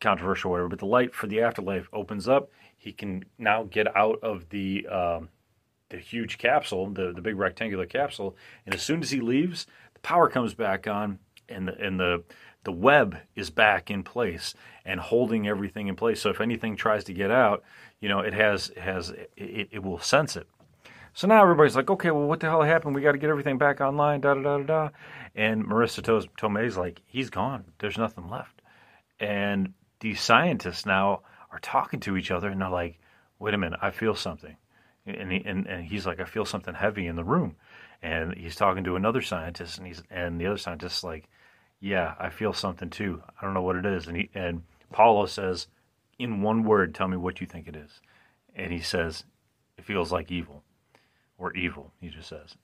controversial, 0.00 0.50
whatever. 0.52 0.68
But 0.68 0.78
the 0.78 0.86
light 0.86 1.14
for 1.14 1.26
the 1.26 1.40
afterlife 1.40 1.88
opens 1.92 2.28
up. 2.28 2.50
He 2.76 2.92
can 2.92 3.24
now 3.38 3.64
get 3.64 3.94
out 3.96 4.20
of 4.22 4.48
the 4.50 4.86
um, 4.86 5.28
the 5.88 5.98
huge 5.98 6.38
capsule, 6.38 6.88
the 6.90 7.12
the 7.12 7.20
big 7.20 7.36
rectangular 7.36 7.86
capsule, 7.86 8.36
and 8.64 8.74
as 8.74 8.82
soon 8.82 9.02
as 9.02 9.10
he 9.10 9.20
leaves, 9.20 9.66
the 9.94 10.00
power 10.00 10.28
comes 10.28 10.54
back 10.54 10.86
on, 10.86 11.18
and 11.48 11.66
the 11.66 11.76
and 11.84 11.98
the 11.98 12.22
the 12.64 12.72
web 12.72 13.16
is 13.34 13.50
back 13.50 13.90
in 13.90 14.04
place 14.04 14.54
and 14.84 15.00
holding 15.00 15.48
everything 15.48 15.88
in 15.88 15.96
place. 15.96 16.20
So 16.20 16.30
if 16.30 16.40
anything 16.40 16.76
tries 16.76 17.02
to 17.04 17.12
get 17.12 17.30
out, 17.32 17.64
you 18.00 18.08
know, 18.08 18.20
it 18.20 18.34
has 18.34 18.70
has 18.76 19.10
it, 19.10 19.68
it 19.72 19.82
will 19.82 19.98
sense 19.98 20.36
it. 20.36 20.46
So 21.14 21.26
now 21.26 21.42
everybody's 21.42 21.76
like, 21.76 21.90
okay, 21.90 22.10
well, 22.10 22.26
what 22.26 22.40
the 22.40 22.48
hell 22.48 22.62
happened? 22.62 22.94
We 22.94 23.02
got 23.02 23.12
to 23.12 23.18
get 23.18 23.30
everything 23.30 23.58
back 23.58 23.80
online. 23.80 24.20
Da 24.20 24.34
da 24.34 24.42
da 24.42 24.58
da 24.58 24.64
da. 24.64 24.88
And 25.34 25.64
Marisa 25.66 26.02
Tomei's 26.36 26.76
like, 26.76 27.02
he's 27.06 27.30
gone. 27.30 27.64
There's 27.78 27.98
nothing 27.98 28.28
left. 28.28 28.62
And 29.20 29.74
these 30.00 30.20
scientists 30.20 30.86
now 30.86 31.22
are 31.50 31.60
talking 31.60 32.00
to 32.00 32.16
each 32.16 32.30
other, 32.30 32.48
and 32.48 32.60
they're 32.60 32.68
like, 32.68 32.98
wait 33.38 33.54
a 33.54 33.58
minute, 33.58 33.78
I 33.82 33.90
feel 33.90 34.14
something. 34.14 34.56
And, 35.06 35.32
he, 35.32 35.42
and, 35.44 35.66
and 35.66 35.84
he's 35.84 36.06
like, 36.06 36.20
I 36.20 36.24
feel 36.24 36.44
something 36.44 36.74
heavy 36.74 37.06
in 37.06 37.16
the 37.16 37.24
room. 37.24 37.56
And 38.02 38.34
he's 38.34 38.56
talking 38.56 38.84
to 38.84 38.96
another 38.96 39.20
scientist, 39.20 39.78
and 39.78 39.86
he's 39.86 40.02
and 40.10 40.40
the 40.40 40.46
other 40.46 40.56
scientist's 40.56 41.04
like, 41.04 41.28
yeah, 41.80 42.14
I 42.18 42.30
feel 42.30 42.52
something 42.52 42.90
too. 42.90 43.22
I 43.40 43.44
don't 43.44 43.54
know 43.54 43.62
what 43.62 43.76
it 43.76 43.86
is. 43.86 44.06
And 44.06 44.16
he 44.16 44.30
and 44.34 44.62
Paulo 44.92 45.26
says, 45.26 45.68
in 46.18 46.42
one 46.42 46.64
word, 46.64 46.94
tell 46.94 47.08
me 47.08 47.16
what 47.16 47.40
you 47.40 47.46
think 47.46 47.68
it 47.68 47.76
is. 47.76 48.00
And 48.54 48.72
he 48.72 48.80
says, 48.80 49.24
it 49.76 49.84
feels 49.84 50.10
like 50.12 50.30
evil, 50.30 50.62
or 51.42 51.52
evil. 51.54 51.92
He 52.00 52.08
just 52.08 52.28
says. 52.28 52.56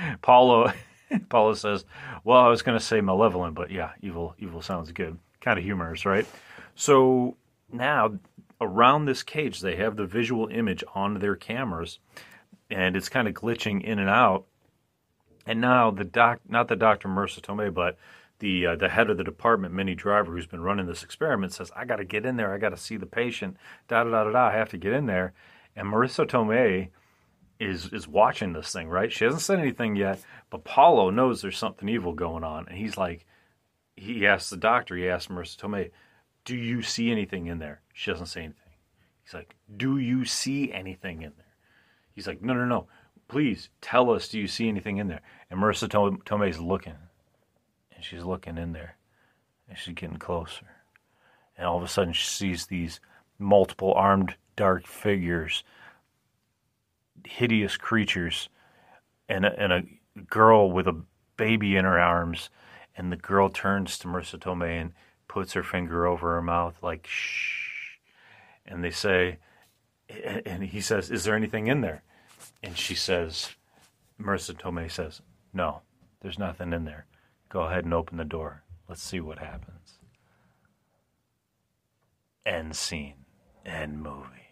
Paulo 0.22 0.72
Paulo 1.28 1.54
says, 1.54 1.84
well, 2.24 2.38
I 2.38 2.48
was 2.48 2.62
to 2.62 2.80
say 2.80 3.00
malevolent, 3.00 3.54
but 3.54 3.70
yeah, 3.70 3.92
evil 4.02 4.34
evil 4.38 4.60
sounds 4.62 4.92
good. 4.92 5.18
Kind 5.40 5.58
of 5.58 5.64
humorous, 5.64 6.04
right? 6.04 6.26
So 6.74 7.36
now 7.72 8.18
around 8.60 9.04
this 9.04 9.22
cage, 9.22 9.60
they 9.60 9.76
have 9.76 9.96
the 9.96 10.06
visual 10.06 10.48
image 10.48 10.82
on 10.94 11.14
their 11.14 11.36
cameras, 11.36 11.98
and 12.70 12.96
it's 12.96 13.08
kind 13.08 13.28
of 13.28 13.34
glitching 13.34 13.82
in 13.82 13.98
and 13.98 14.10
out. 14.10 14.44
And 15.46 15.60
now 15.60 15.90
the 15.90 16.04
doc, 16.04 16.40
not 16.48 16.68
the 16.68 16.76
Dr. 16.76 17.08
Marisa 17.08 17.40
Tomei, 17.40 17.72
but 17.72 17.96
the 18.40 18.66
uh, 18.66 18.76
the 18.76 18.88
head 18.88 19.08
of 19.08 19.16
the 19.16 19.24
department, 19.24 19.74
Minnie 19.74 19.94
Driver, 19.94 20.32
who's 20.32 20.46
been 20.46 20.62
running 20.62 20.86
this 20.86 21.02
experiment, 21.02 21.52
says, 21.52 21.72
"I 21.74 21.84
got 21.84 21.96
to 21.96 22.04
get 22.04 22.26
in 22.26 22.36
there. 22.36 22.52
I 22.52 22.58
got 22.58 22.70
to 22.70 22.76
see 22.76 22.96
the 22.96 23.06
patient. 23.06 23.56
Da 23.88 24.04
da 24.04 24.10
da 24.10 24.24
da 24.24 24.30
da. 24.32 24.46
I 24.48 24.52
have 24.52 24.68
to 24.70 24.76
get 24.76 24.92
in 24.92 25.06
there." 25.06 25.32
And 25.74 25.88
Marisa 25.88 26.26
Tomei 26.26 26.88
is 27.60 27.92
is 27.92 28.06
watching 28.06 28.52
this 28.52 28.72
thing, 28.72 28.88
right? 28.88 29.12
She 29.12 29.24
hasn't 29.24 29.42
said 29.42 29.58
anything 29.58 29.96
yet, 29.96 30.22
but 30.50 30.64
Paulo 30.64 31.10
knows 31.10 31.42
there's 31.42 31.58
something 31.58 31.88
evil 31.88 32.12
going 32.12 32.44
on, 32.44 32.66
and 32.68 32.78
he's 32.78 32.96
like, 32.96 33.26
he 33.96 34.26
asks 34.26 34.50
the 34.50 34.56
doctor, 34.56 34.96
he 34.96 35.08
asks 35.08 35.30
Marisa 35.30 35.56
Tomei, 35.56 35.90
"Do 36.44 36.56
you 36.56 36.82
see 36.82 37.10
anything 37.10 37.46
in 37.46 37.58
there?" 37.58 37.82
She 37.92 38.10
doesn't 38.10 38.26
say 38.26 38.44
anything. 38.44 38.72
He's 39.22 39.34
like, 39.34 39.56
"Do 39.76 39.98
you 39.98 40.24
see 40.24 40.72
anything 40.72 41.22
in 41.22 41.32
there?" 41.36 41.56
He's 42.14 42.26
like, 42.26 42.42
"No, 42.42 42.54
no, 42.54 42.64
no. 42.64 42.88
Please 43.26 43.68
tell 43.80 44.10
us. 44.10 44.28
Do 44.28 44.38
you 44.38 44.46
see 44.46 44.68
anything 44.68 44.98
in 44.98 45.08
there?" 45.08 45.22
And 45.50 45.60
Marisa 45.60 45.88
Tomei's 45.88 46.60
looking, 46.60 46.96
and 47.92 48.04
she's 48.04 48.24
looking 48.24 48.56
in 48.56 48.72
there, 48.72 48.96
and 49.68 49.76
she's 49.76 49.94
getting 49.94 50.18
closer, 50.18 50.66
and 51.56 51.66
all 51.66 51.76
of 51.76 51.82
a 51.82 51.88
sudden 51.88 52.12
she 52.12 52.26
sees 52.26 52.66
these 52.66 53.00
multiple 53.38 53.92
armed 53.94 54.36
dark 54.56 54.86
figures 54.86 55.64
hideous 57.28 57.76
creatures 57.76 58.48
and 59.28 59.44
a, 59.44 59.60
and 59.60 59.72
a 59.72 59.82
girl 60.28 60.70
with 60.70 60.88
a 60.88 61.02
baby 61.36 61.76
in 61.76 61.84
her 61.84 61.98
arms. 61.98 62.50
And 62.96 63.12
the 63.12 63.16
girl 63.16 63.48
turns 63.48 63.98
to 63.98 64.08
Marisa 64.08 64.38
Tomei 64.38 64.80
and 64.80 64.92
puts 65.28 65.52
her 65.52 65.62
finger 65.62 66.06
over 66.06 66.34
her 66.34 66.42
mouth, 66.42 66.74
like, 66.82 67.06
shh. 67.06 67.98
And 68.66 68.82
they 68.82 68.90
say, 68.90 69.38
and 70.08 70.64
he 70.64 70.80
says, 70.80 71.10
Is 71.10 71.24
there 71.24 71.36
anything 71.36 71.68
in 71.68 71.80
there? 71.80 72.02
And 72.62 72.76
she 72.76 72.94
says, 72.94 73.50
Marisa 74.20 74.58
Tomei 74.58 74.90
says, 74.90 75.20
No, 75.52 75.82
there's 76.20 76.38
nothing 76.38 76.72
in 76.72 76.84
there. 76.84 77.06
Go 77.48 77.60
ahead 77.60 77.84
and 77.84 77.94
open 77.94 78.16
the 78.16 78.24
door. 78.24 78.64
Let's 78.88 79.02
see 79.02 79.20
what 79.20 79.38
happens. 79.38 79.98
End 82.44 82.74
scene. 82.74 83.24
End 83.64 84.02
movie 84.02 84.47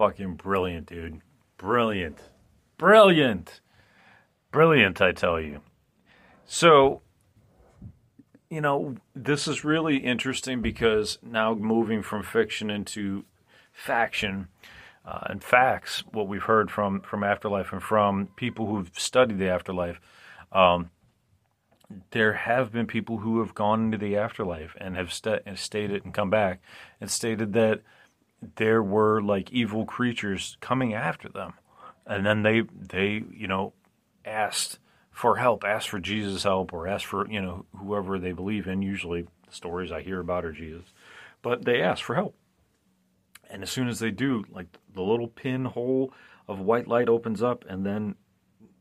fucking 0.00 0.34
brilliant, 0.34 0.86
dude. 0.86 1.20
Brilliant. 1.58 2.18
Brilliant. 2.78 3.60
Brilliant, 4.50 5.02
I 5.02 5.12
tell 5.12 5.38
you. 5.38 5.60
So, 6.46 7.02
you 8.48 8.62
know, 8.62 8.96
this 9.14 9.46
is 9.46 9.62
really 9.62 9.98
interesting 9.98 10.62
because 10.62 11.18
now 11.22 11.52
moving 11.52 12.02
from 12.02 12.22
fiction 12.22 12.70
into 12.70 13.26
faction 13.74 14.48
uh, 15.04 15.20
and 15.26 15.44
facts, 15.44 16.02
what 16.12 16.26
we've 16.26 16.44
heard 16.44 16.70
from, 16.70 17.02
from 17.02 17.22
Afterlife 17.22 17.70
and 17.70 17.82
from 17.82 18.28
people 18.36 18.68
who've 18.68 18.90
studied 18.96 19.38
the 19.38 19.50
afterlife, 19.50 20.00
um, 20.50 20.88
there 22.12 22.32
have 22.32 22.72
been 22.72 22.86
people 22.86 23.18
who 23.18 23.40
have 23.40 23.54
gone 23.54 23.84
into 23.84 23.98
the 23.98 24.16
afterlife 24.16 24.74
and 24.80 24.96
have 24.96 25.12
st- 25.12 25.42
and 25.44 25.58
stated 25.58 26.06
and 26.06 26.14
come 26.14 26.30
back 26.30 26.62
and 27.02 27.10
stated 27.10 27.52
that 27.52 27.82
there 28.56 28.82
were 28.82 29.20
like 29.22 29.50
evil 29.50 29.84
creatures 29.84 30.56
coming 30.60 30.94
after 30.94 31.28
them. 31.28 31.54
And 32.06 32.24
then 32.24 32.42
they 32.42 32.62
they, 32.62 33.22
you 33.32 33.46
know, 33.46 33.74
asked 34.24 34.78
for 35.10 35.36
help, 35.36 35.64
asked 35.64 35.88
for 35.88 36.00
Jesus' 36.00 36.42
help 36.42 36.72
or 36.72 36.86
asked 36.88 37.06
for, 37.06 37.30
you 37.30 37.40
know, 37.40 37.66
whoever 37.76 38.18
they 38.18 38.32
believe 38.32 38.66
in. 38.66 38.82
Usually 38.82 39.22
the 39.22 39.54
stories 39.54 39.92
I 39.92 40.02
hear 40.02 40.20
about 40.20 40.44
are 40.44 40.52
Jesus. 40.52 40.86
But 41.42 41.64
they 41.64 41.82
ask 41.82 42.02
for 42.02 42.14
help. 42.14 42.36
And 43.48 43.62
as 43.62 43.70
soon 43.70 43.88
as 43.88 43.98
they 43.98 44.10
do, 44.10 44.44
like 44.50 44.66
the 44.94 45.02
little 45.02 45.28
pinhole 45.28 46.12
of 46.48 46.60
white 46.60 46.88
light 46.88 47.08
opens 47.08 47.42
up 47.42 47.64
and 47.68 47.84
then 47.84 48.14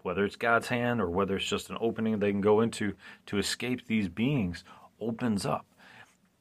whether 0.01 0.23
it's 0.23 0.35
God's 0.35 0.69
hand 0.69 1.01
or 1.01 1.09
whether 1.09 1.35
it's 1.35 1.45
just 1.45 1.69
an 1.69 1.77
opening 1.79 2.17
they 2.19 2.31
can 2.31 2.41
go 2.41 2.61
into 2.61 2.93
to 3.27 3.37
escape 3.37 3.85
these 3.85 4.07
beings 4.07 4.63
opens 4.99 5.45
up 5.45 5.65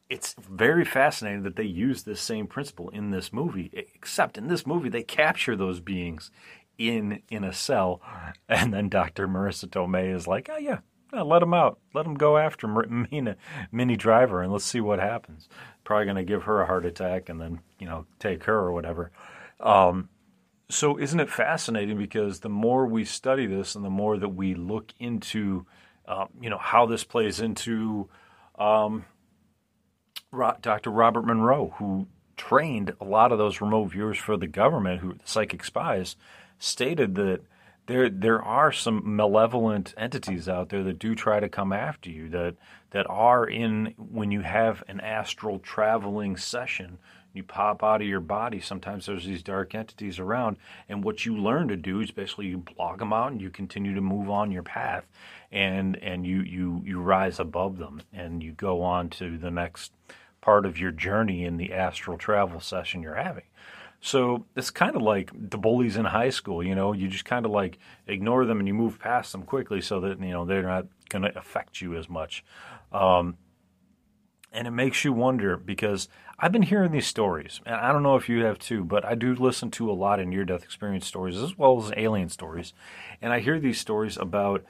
it's 0.08 0.34
very 0.38 0.84
fascinating 0.84 1.42
that 1.42 1.56
they 1.56 1.64
use 1.64 2.02
this 2.02 2.20
same 2.20 2.46
principle 2.46 2.88
in 2.90 3.10
this 3.10 3.32
movie, 3.32 3.70
except 3.94 4.38
in 4.38 4.48
this 4.48 4.66
movie 4.66 4.88
they 4.88 5.02
capture 5.02 5.54
those 5.54 5.80
beings 5.80 6.30
in 6.78 7.22
in 7.30 7.44
a 7.44 7.52
cell, 7.52 8.00
and 8.48 8.72
then 8.72 8.88
Dr. 8.88 9.28
Marisa 9.28 9.66
Tomei 9.66 10.14
is 10.14 10.26
like, 10.26 10.48
oh 10.50 10.56
yeah, 10.56 10.78
yeah 11.12 11.22
let 11.22 11.40
them 11.40 11.54
out, 11.54 11.78
let 11.94 12.04
them 12.04 12.14
go 12.14 12.38
after 12.38 12.66
Mina, 13.10 13.36
Minnie 13.70 13.96
Driver, 13.96 14.42
and 14.42 14.52
let's 14.52 14.64
see 14.64 14.80
what 14.80 14.98
happens. 14.98 15.48
Probably 15.84 16.06
going 16.06 16.16
to 16.16 16.24
give 16.24 16.44
her 16.44 16.62
a 16.62 16.66
heart 16.66 16.86
attack 16.86 17.28
and 17.28 17.40
then 17.40 17.60
you 17.78 17.86
know 17.86 18.06
take 18.18 18.44
her 18.44 18.56
or 18.56 18.72
whatever. 18.72 19.10
Um, 19.60 20.08
so 20.70 20.98
isn't 20.98 21.20
it 21.20 21.30
fascinating 21.30 21.96
because 21.96 22.40
the 22.40 22.48
more 22.48 22.86
we 22.86 23.04
study 23.04 23.46
this 23.46 23.74
and 23.74 23.84
the 23.84 23.90
more 23.90 24.18
that 24.18 24.28
we 24.28 24.54
look 24.54 24.92
into, 24.98 25.66
uh, 26.06 26.26
you 26.40 26.50
know, 26.50 26.58
how 26.58 26.84
this 26.84 27.04
plays 27.04 27.40
into 27.40 28.08
um, 28.58 29.06
Dr. 30.32 30.90
Robert 30.90 31.24
Monroe, 31.24 31.74
who 31.78 32.06
trained 32.36 32.94
a 33.00 33.04
lot 33.04 33.32
of 33.32 33.38
those 33.38 33.60
remote 33.60 33.86
viewers 33.86 34.18
for 34.18 34.36
the 34.36 34.46
government, 34.46 35.00
who 35.00 35.16
psychic 35.24 35.64
spies, 35.64 36.16
stated 36.58 37.14
that 37.14 37.40
there 37.86 38.10
there 38.10 38.42
are 38.42 38.70
some 38.70 39.02
malevolent 39.04 39.94
entities 39.96 40.48
out 40.48 40.68
there 40.68 40.84
that 40.84 40.98
do 40.98 41.14
try 41.14 41.40
to 41.40 41.48
come 41.48 41.72
after 41.72 42.10
you 42.10 42.28
that 42.28 42.54
that 42.90 43.06
are 43.08 43.46
in 43.46 43.94
when 43.96 44.30
you 44.30 44.42
have 44.42 44.84
an 44.88 45.00
astral 45.00 45.58
traveling 45.58 46.36
session 46.36 46.98
you 47.32 47.42
pop 47.42 47.82
out 47.84 48.00
of 48.00 48.08
your 48.08 48.20
body 48.20 48.60
sometimes 48.60 49.06
there's 49.06 49.24
these 49.24 49.42
dark 49.42 49.74
entities 49.74 50.18
around 50.18 50.56
and 50.88 51.04
what 51.04 51.24
you 51.24 51.36
learn 51.36 51.68
to 51.68 51.76
do 51.76 52.00
is 52.00 52.10
basically 52.10 52.46
you 52.46 52.58
block 52.58 52.98
them 52.98 53.12
out 53.12 53.32
and 53.32 53.40
you 53.40 53.50
continue 53.50 53.94
to 53.94 54.00
move 54.00 54.28
on 54.28 54.50
your 54.50 54.62
path 54.62 55.06
and 55.50 55.96
and 55.96 56.26
you 56.26 56.40
you 56.40 56.82
you 56.84 57.00
rise 57.00 57.38
above 57.38 57.78
them 57.78 58.02
and 58.12 58.42
you 58.42 58.52
go 58.52 58.82
on 58.82 59.08
to 59.08 59.38
the 59.38 59.50
next 59.50 59.92
part 60.40 60.66
of 60.66 60.78
your 60.78 60.90
journey 60.90 61.44
in 61.44 61.56
the 61.56 61.72
astral 61.72 62.16
travel 62.16 62.60
session 62.60 63.02
you're 63.02 63.14
having. 63.14 63.44
So 64.00 64.46
it's 64.54 64.70
kind 64.70 64.94
of 64.94 65.02
like 65.02 65.30
the 65.34 65.58
bullies 65.58 65.96
in 65.96 66.04
high 66.04 66.30
school, 66.30 66.62
you 66.62 66.74
know, 66.74 66.92
you 66.92 67.08
just 67.08 67.24
kind 67.24 67.44
of 67.44 67.50
like 67.50 67.78
ignore 68.06 68.46
them 68.46 68.58
and 68.58 68.68
you 68.68 68.74
move 68.74 68.98
past 68.98 69.32
them 69.32 69.42
quickly 69.42 69.80
so 69.80 70.00
that, 70.00 70.20
you 70.20 70.30
know, 70.30 70.44
they're 70.44 70.62
not 70.62 70.86
going 71.08 71.22
to 71.22 71.36
affect 71.36 71.80
you 71.80 71.96
as 71.96 72.08
much. 72.08 72.44
Um, 72.92 73.36
and 74.52 74.66
it 74.66 74.72
makes 74.72 75.04
you 75.04 75.12
wonder 75.12 75.56
because 75.56 76.08
I've 76.38 76.52
been 76.52 76.62
hearing 76.62 76.92
these 76.92 77.06
stories, 77.06 77.60
and 77.66 77.74
I 77.74 77.92
don't 77.92 78.02
know 78.02 78.16
if 78.16 78.28
you 78.28 78.44
have 78.44 78.58
too, 78.58 78.84
but 78.84 79.04
I 79.04 79.14
do 79.14 79.34
listen 79.34 79.70
to 79.72 79.90
a 79.90 79.92
lot 79.92 80.20
of 80.20 80.26
near 80.26 80.44
death 80.44 80.62
experience 80.62 81.06
stories 81.06 81.36
as 81.36 81.58
well 81.58 81.82
as 81.82 81.92
alien 81.96 82.28
stories. 82.28 82.72
And 83.20 83.32
I 83.32 83.40
hear 83.40 83.58
these 83.58 83.80
stories 83.80 84.16
about 84.16 84.64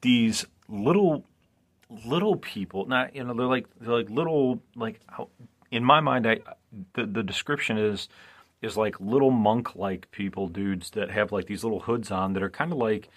these 0.00 0.46
little 0.68 1.24
little 2.06 2.36
people 2.36 2.86
not 2.86 3.14
you 3.14 3.22
know 3.22 3.34
they're 3.34 3.46
like 3.46 3.66
they're 3.80 3.92
like 3.94 4.08
little 4.08 4.62
like 4.74 5.00
in 5.70 5.84
my 5.84 6.00
mind 6.00 6.26
i 6.26 6.38
the, 6.94 7.04
the 7.04 7.22
description 7.22 7.76
is 7.76 8.08
is 8.62 8.76
like 8.76 8.98
little 8.98 9.30
monk 9.30 9.74
like 9.76 10.10
people 10.10 10.48
dudes 10.48 10.90
that 10.90 11.10
have 11.10 11.32
like 11.32 11.46
these 11.46 11.62
little 11.62 11.80
hoods 11.80 12.10
on 12.10 12.32
that 12.32 12.42
are 12.42 12.48
kind 12.48 12.72
of 12.72 12.78
like 12.78 13.10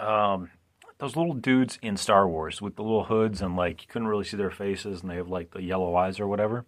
um 0.00 0.50
those 0.98 1.16
little 1.16 1.34
dudes 1.34 1.78
in 1.80 1.96
Star 1.96 2.28
Wars 2.28 2.60
with 2.60 2.76
the 2.76 2.82
little 2.82 3.04
hoods 3.04 3.40
and 3.40 3.56
like 3.56 3.82
you 3.82 3.88
couldn't 3.88 4.08
really 4.08 4.24
see 4.24 4.36
their 4.36 4.50
faces 4.50 5.00
and 5.00 5.10
they 5.10 5.16
have 5.16 5.28
like 5.28 5.52
the 5.52 5.62
yellow 5.62 5.94
eyes 5.94 6.20
or 6.20 6.26
whatever. 6.26 6.64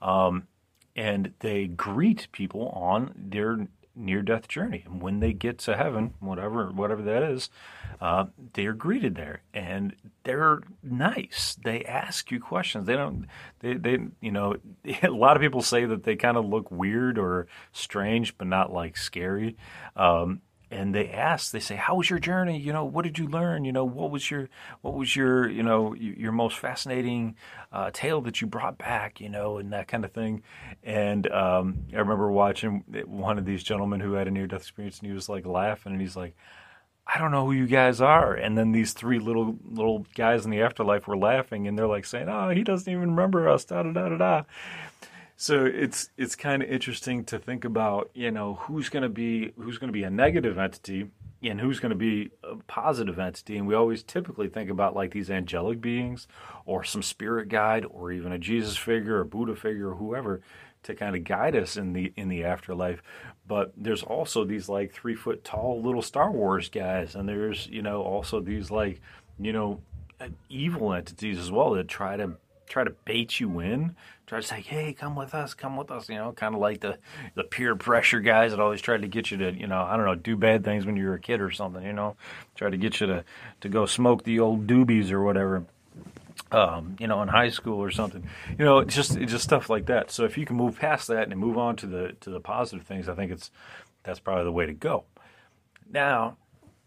Um, 0.00 0.46
and 0.94 1.34
they 1.40 1.66
greet 1.66 2.28
people 2.32 2.68
on 2.70 3.12
their 3.14 3.68
near 3.96 4.22
death 4.22 4.46
journey. 4.46 4.84
And 4.86 5.00
when 5.00 5.20
they 5.20 5.32
get 5.32 5.58
to 5.60 5.76
heaven, 5.76 6.14
whatever 6.20 6.70
whatever 6.70 7.02
that 7.02 7.22
is, 7.22 7.50
uh, 8.00 8.26
they 8.52 8.66
are 8.66 8.74
greeted 8.74 9.14
there, 9.14 9.42
and 9.54 9.96
they're 10.24 10.60
nice. 10.82 11.56
They 11.64 11.82
ask 11.84 12.30
you 12.30 12.38
questions. 12.38 12.86
They 12.86 12.94
don't. 12.94 13.26
They 13.60 13.74
they 13.74 13.98
you 14.20 14.30
know 14.30 14.56
a 15.02 15.08
lot 15.08 15.36
of 15.36 15.42
people 15.42 15.62
say 15.62 15.86
that 15.86 16.04
they 16.04 16.16
kind 16.16 16.36
of 16.36 16.44
look 16.44 16.70
weird 16.70 17.18
or 17.18 17.46
strange, 17.72 18.36
but 18.36 18.46
not 18.46 18.72
like 18.72 18.96
scary. 18.96 19.56
Um, 19.96 20.42
and 20.70 20.94
they 20.94 21.10
ask, 21.10 21.52
they 21.52 21.60
say, 21.60 21.76
"How 21.76 21.94
was 21.94 22.10
your 22.10 22.18
journey? 22.18 22.58
You 22.58 22.72
know, 22.72 22.84
what 22.84 23.04
did 23.04 23.18
you 23.18 23.28
learn? 23.28 23.64
You 23.64 23.72
know, 23.72 23.84
what 23.84 24.10
was 24.10 24.30
your 24.30 24.48
what 24.82 24.94
was 24.94 25.14
your 25.14 25.48
you 25.48 25.62
know 25.62 25.94
your 25.94 26.32
most 26.32 26.58
fascinating 26.58 27.36
uh, 27.72 27.90
tale 27.92 28.20
that 28.22 28.40
you 28.40 28.46
brought 28.46 28.76
back? 28.76 29.20
You 29.20 29.28
know, 29.28 29.58
and 29.58 29.72
that 29.72 29.86
kind 29.86 30.04
of 30.04 30.12
thing." 30.12 30.42
And 30.82 31.30
um, 31.30 31.86
I 31.92 31.98
remember 31.98 32.30
watching 32.30 32.82
one 33.06 33.38
of 33.38 33.44
these 33.44 33.62
gentlemen 33.62 34.00
who 34.00 34.14
had 34.14 34.26
a 34.26 34.30
near 34.30 34.46
death 34.46 34.62
experience, 34.62 34.98
and 34.98 35.08
he 35.08 35.14
was 35.14 35.28
like 35.28 35.46
laughing, 35.46 35.92
and 35.92 36.00
he's 36.00 36.16
like. 36.16 36.36
I 37.08 37.18
don't 37.18 37.30
know 37.30 37.44
who 37.44 37.52
you 37.52 37.68
guys 37.68 38.00
are. 38.00 38.34
And 38.34 38.58
then 38.58 38.72
these 38.72 38.92
three 38.92 39.20
little 39.20 39.56
little 39.64 40.04
guys 40.16 40.44
in 40.44 40.50
the 40.50 40.62
afterlife 40.62 41.06
were 41.06 41.16
laughing, 41.16 41.68
and 41.68 41.78
they're 41.78 41.86
like 41.86 42.04
saying, 42.04 42.28
"Oh, 42.28 42.48
he 42.48 42.64
doesn't 42.64 42.92
even 42.92 43.10
remember 43.10 43.48
us." 43.48 43.64
Da 43.64 43.84
da 43.84 43.92
da 43.92 44.08
da 44.08 44.16
da. 44.16 44.42
So 45.36 45.66
it's 45.66 46.08
it's 46.16 46.34
kind 46.34 46.62
of 46.62 46.70
interesting 46.70 47.24
to 47.24 47.38
think 47.38 47.64
about, 47.64 48.10
you 48.14 48.30
know, 48.30 48.54
who's 48.54 48.88
going 48.88 49.02
to 49.02 49.08
be 49.10 49.52
who's 49.58 49.76
going 49.76 49.88
to 49.88 49.92
be 49.92 50.04
a 50.04 50.10
negative 50.10 50.58
entity 50.58 51.10
and 51.42 51.60
who's 51.60 51.78
going 51.78 51.90
to 51.90 51.96
be 51.96 52.30
a 52.42 52.56
positive 52.66 53.18
entity. 53.18 53.58
And 53.58 53.66
we 53.66 53.74
always 53.74 54.02
typically 54.02 54.48
think 54.48 54.70
about 54.70 54.96
like 54.96 55.12
these 55.12 55.30
angelic 55.30 55.80
beings 55.80 56.26
or 56.64 56.84
some 56.84 57.02
spirit 57.02 57.50
guide 57.50 57.84
or 57.90 58.10
even 58.12 58.32
a 58.32 58.38
Jesus 58.38 58.78
figure 58.78 59.18
or 59.18 59.24
Buddha 59.24 59.54
figure 59.54 59.90
or 59.90 59.96
whoever 59.96 60.40
to 60.84 60.94
kind 60.94 61.14
of 61.14 61.24
guide 61.24 61.54
us 61.54 61.76
in 61.76 61.92
the 61.92 62.14
in 62.16 62.28
the 62.28 62.42
afterlife. 62.42 63.02
But 63.46 63.74
there's 63.76 64.02
also 64.02 64.44
these 64.44 64.70
like 64.70 64.92
three 64.92 65.14
foot 65.14 65.44
tall 65.44 65.82
little 65.82 66.02
Star 66.02 66.30
Wars 66.30 66.70
guys, 66.70 67.14
and 67.14 67.28
there's 67.28 67.66
you 67.66 67.82
know 67.82 68.02
also 68.02 68.40
these 68.40 68.70
like 68.70 69.02
you 69.38 69.52
know 69.52 69.80
evil 70.48 70.94
entities 70.94 71.38
as 71.38 71.50
well 71.50 71.72
that 71.72 71.88
try 71.88 72.16
to 72.16 72.38
try 72.68 72.84
to 72.84 72.90
bait 73.04 73.40
you 73.40 73.60
in, 73.60 73.96
try 74.26 74.40
to 74.40 74.46
say, 74.46 74.60
"Hey, 74.60 74.92
come 74.92 75.16
with 75.16 75.34
us, 75.34 75.54
come 75.54 75.76
with 75.76 75.90
us," 75.90 76.08
you 76.08 76.16
know, 76.16 76.32
kind 76.32 76.54
of 76.54 76.60
like 76.60 76.80
the 76.80 76.98
the 77.34 77.44
peer 77.44 77.76
pressure 77.76 78.20
guys 78.20 78.50
that 78.50 78.60
always 78.60 78.80
tried 78.80 79.02
to 79.02 79.08
get 79.08 79.30
you 79.30 79.36
to, 79.38 79.52
you 79.52 79.66
know, 79.66 79.82
I 79.82 79.96
don't 79.96 80.06
know, 80.06 80.14
do 80.14 80.36
bad 80.36 80.64
things 80.64 80.86
when 80.86 80.96
you 80.96 81.06
were 81.06 81.14
a 81.14 81.20
kid 81.20 81.40
or 81.40 81.50
something, 81.50 81.84
you 81.84 81.92
know, 81.92 82.16
try 82.54 82.70
to 82.70 82.76
get 82.76 83.00
you 83.00 83.06
to 83.06 83.24
to 83.60 83.68
go 83.68 83.86
smoke 83.86 84.24
the 84.24 84.40
old 84.40 84.66
doobies 84.66 85.10
or 85.10 85.22
whatever. 85.22 85.64
Um, 86.52 86.96
you 87.00 87.06
know, 87.08 87.22
in 87.22 87.28
high 87.28 87.48
school 87.48 87.82
or 87.82 87.90
something, 87.90 88.22
you 88.58 88.64
know, 88.64 88.84
just 88.84 89.18
just 89.20 89.42
stuff 89.42 89.70
like 89.70 89.86
that. 89.86 90.10
So 90.10 90.24
if 90.24 90.36
you 90.38 90.44
can 90.44 90.56
move 90.56 90.78
past 90.78 91.08
that 91.08 91.28
and 91.28 91.40
move 91.40 91.56
on 91.58 91.76
to 91.76 91.86
the 91.86 92.14
to 92.20 92.30
the 92.30 92.40
positive 92.40 92.86
things, 92.86 93.08
I 93.08 93.14
think 93.14 93.32
it's 93.32 93.50
that's 94.04 94.20
probably 94.20 94.44
the 94.44 94.52
way 94.52 94.66
to 94.66 94.74
go. 94.74 95.04
Now, 95.90 96.36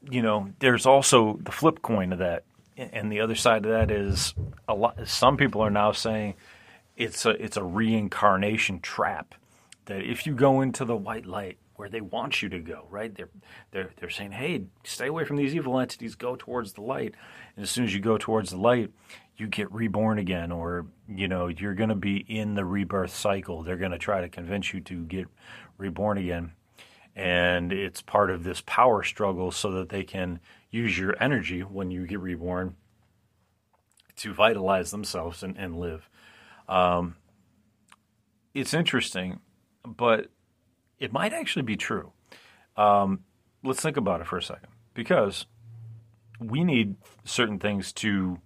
you 0.10 0.22
know, 0.22 0.54
there's 0.60 0.86
also 0.86 1.40
the 1.44 1.52
flip 1.52 1.82
coin 1.82 2.14
of 2.14 2.20
that 2.20 2.44
and 2.80 3.12
the 3.12 3.20
other 3.20 3.36
side 3.36 3.66
of 3.66 3.72
that 3.72 3.92
is 3.92 4.34
a 4.68 4.74
lot. 4.74 5.08
Some 5.08 5.38
people 5.38 5.62
are 5.62 5.70
now 5.70 5.92
saying 5.92 6.36
it's 6.96 7.26
a 7.26 7.32
it's 7.32 7.58
a 7.58 7.64
reincarnation 7.64 8.80
trap. 8.80 9.36
That 9.86 10.04
if 10.04 10.26
you 10.26 10.34
go 10.34 10.62
into 10.62 10.86
the 10.86 10.96
white 10.96 11.26
light 11.26 11.58
where 11.76 11.90
they 11.90 12.02
want 12.02 12.42
you 12.42 12.50
to 12.50 12.60
go, 12.60 12.86
right? 12.90 13.16
They're 13.16 13.30
they're 13.72 13.90
they're 13.98 14.10
saying, 14.10 14.32
hey, 14.32 14.66
stay 14.84 15.08
away 15.08 15.24
from 15.24 15.38
these 15.38 15.56
evil 15.56 15.80
entities. 15.80 16.16
Go 16.16 16.36
towards 16.36 16.74
the 16.74 16.82
light. 16.82 17.16
And 17.56 17.64
as 17.64 17.72
soon 17.72 17.86
as 17.86 17.94
you 17.94 18.00
go 18.02 18.18
towards 18.18 18.52
the 18.52 18.58
light, 18.58 18.92
you 19.38 19.48
get 19.48 19.72
reborn 19.72 20.20
again, 20.20 20.52
or 20.52 20.86
you 21.08 21.28
know 21.28 21.48
you're 21.48 21.74
going 21.74 21.90
to 21.90 21.96
be 21.96 22.18
in 22.18 22.56
the 22.56 22.66
rebirth 22.66 23.16
cycle. 23.16 23.64
They're 23.64 23.78
going 23.78 23.92
to 23.92 23.98
try 23.98 24.22
to 24.22 24.30
convince 24.30 24.74
you 24.74 24.82
to 24.82 25.06
get 25.06 25.28
reborn 25.78 26.18
again, 26.18 26.52
and 27.20 27.74
it's 27.74 28.02
part 28.02 28.30
of 28.32 28.46
this 28.46 28.62
power 28.66 29.04
struggle 29.04 29.52
so 29.52 29.72
that 29.72 29.90
they 29.90 30.06
can 30.06 30.40
use 30.72 30.98
your 30.98 31.22
energy 31.22 31.60
when 31.60 31.92
you 31.92 32.08
get 32.08 32.22
reborn 32.22 32.78
to 34.16 34.34
vitalize 34.34 34.92
themselves 34.92 35.44
and, 35.44 35.58
and 35.58 35.78
live. 35.78 36.10
Um, 36.70 37.18
it's 38.54 38.74
interesting, 38.74 39.42
but 39.86 40.28
it 40.98 41.12
might 41.12 41.34
actually 41.34 41.64
be 41.64 41.76
true. 41.76 42.14
Um, 42.78 43.26
let's 43.66 43.82
think 43.82 43.98
about 43.98 44.22
it 44.22 44.28
for 44.28 44.38
a 44.38 44.44
second, 44.44 44.70
because 44.94 45.46
we 46.40 46.64
need 46.64 46.96
certain 47.26 47.60
things 47.60 47.92
to 47.94 48.40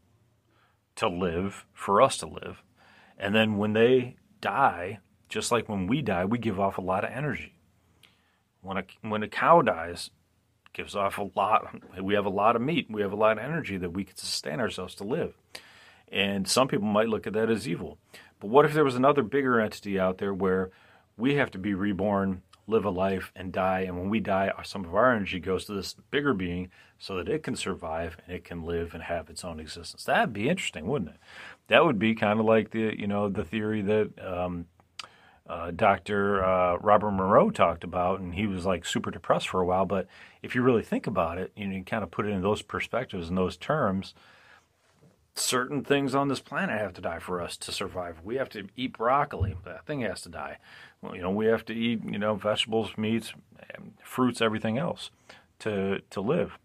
to 0.96 1.08
live 1.08 1.66
for 1.74 2.02
us 2.02 2.18
to 2.18 2.28
live, 2.28 2.64
and 3.20 3.36
then 3.36 3.58
when 3.58 3.74
they 3.74 4.16
die, 4.42 5.00
just 5.30 5.52
like 5.52 5.70
when 5.70 5.86
we 5.86 6.02
die, 6.02 6.26
we 6.26 6.40
give 6.40 6.60
off 6.60 6.80
a 6.80 6.82
lot 6.82 7.04
of 7.04 7.12
energy. 7.12 7.54
When 8.64 8.78
a 8.78 8.84
when 9.02 9.22
a 9.22 9.28
cow 9.28 9.62
dies, 9.62 10.10
gives 10.74 10.96
off 10.96 11.18
a 11.18 11.30
lot. 11.36 11.76
We 12.02 12.16
have 12.16 12.26
a 12.26 12.30
lot 12.30 12.56
of 12.56 12.62
meat. 12.62 12.88
We 12.90 13.02
have 13.02 13.14
a 13.14 13.18
lot 13.18 13.38
of 13.38 13.44
energy 13.44 13.78
that 13.78 13.92
we 13.92 14.04
can 14.04 14.18
sustain 14.18 14.60
ourselves 14.60 14.96
to 14.96 15.04
live. 15.04 15.36
And 16.12 16.48
some 16.48 16.68
people 16.68 16.88
might 16.88 17.10
look 17.10 17.26
at 17.26 17.34
that 17.34 17.50
as 17.50 17.68
evil. 17.68 17.98
But 18.40 18.50
what 18.50 18.66
if 18.66 18.74
there 18.74 18.84
was 18.84 18.96
another 18.96 19.24
bigger 19.24 19.60
entity 19.60 20.00
out 20.00 20.18
there 20.18 20.34
where 20.34 20.72
we 21.18 21.36
have 21.36 21.52
to 21.52 21.58
be 21.58 21.74
reborn, 21.74 22.42
live 22.68 22.86
a 22.86 22.90
life, 22.90 23.32
and 23.36 23.52
die? 23.52 23.82
And 23.82 23.98
when 23.98 24.10
we 24.10 24.20
die, 24.20 24.52
some 24.64 24.86
of 24.86 24.94
our 24.94 25.14
energy 25.14 25.40
goes 25.40 25.66
to 25.66 25.74
this 25.74 25.96
bigger 26.12 26.34
being 26.34 26.70
so 27.00 27.18
that 27.18 27.30
it 27.30 27.44
can 27.44 27.56
survive 27.56 28.18
and 28.26 28.36
it 28.36 28.44
can 28.44 28.64
live 28.64 28.94
and 28.94 29.04
have 29.04 29.30
its 29.30 29.44
own 29.44 29.60
existence. 29.60 30.04
That'd 30.04 30.34
be 30.34 30.50
interesting, 30.50 30.88
wouldn't 30.88 31.12
it? 31.12 31.18
That 31.68 31.86
would 31.86 32.00
be 32.00 32.16
kind 32.16 32.40
of 32.40 32.46
like 32.46 32.72
the 32.72 32.98
you 32.98 33.08
know 33.08 33.30
the 33.30 33.44
theory 33.44 33.82
that 33.82 34.12
um, 34.24 34.68
uh, 35.48 35.72
Dr. 35.72 36.44
Uh, 36.44 36.78
Robert 36.78 37.12
Monroe 37.12 37.50
talked 37.50 37.84
about, 37.84 38.20
and 38.20 38.34
he 38.34 38.48
was 38.48 38.66
like 38.66 38.86
super 38.86 39.12
depressed 39.12 39.50
for 39.50 39.60
a 39.60 39.66
while. 39.66 39.86
But 39.86 40.08
if 40.42 40.56
you 40.56 40.62
really 40.62 40.84
think 40.84 41.06
about 41.06 41.38
it, 41.38 41.52
you, 41.56 41.68
know, 41.68 41.76
you 41.76 41.84
kind 41.84 42.04
of 42.04 42.12
put 42.12 42.26
it 42.26 42.30
in 42.30 42.42
those 42.42 42.62
perspectives 42.62 43.30
and 43.30 43.38
those 43.38 43.58
terms. 43.58 44.14
Certain 45.36 45.84
things 45.84 46.14
on 46.14 46.28
this 46.28 46.40
planet 46.40 46.80
have 46.80 46.94
to 46.94 47.02
die 47.02 47.20
for 47.20 47.42
us 47.42 47.58
to 47.58 47.72
survive. 47.72 48.22
We 48.24 48.36
have 48.36 48.50
to 48.50 48.68
eat 48.76 48.94
broccoli; 48.94 49.56
that 49.66 49.86
thing 49.86 50.02
has 50.02 50.22
to 50.22 50.30
die. 50.30 50.60
Well, 51.02 51.16
you 51.16 51.24
know, 51.24 51.32
we 51.32 51.48
have 51.48 51.66
to 51.66 51.74
eat 51.74 52.04
you 52.06 52.20
know 52.20 52.36
vegetables, 52.36 52.92
meats, 52.98 53.34
fruits, 54.04 54.42
everything 54.42 54.78
else 54.78 55.10
to 55.60 56.02
to 56.12 56.22
live. 56.22 56.60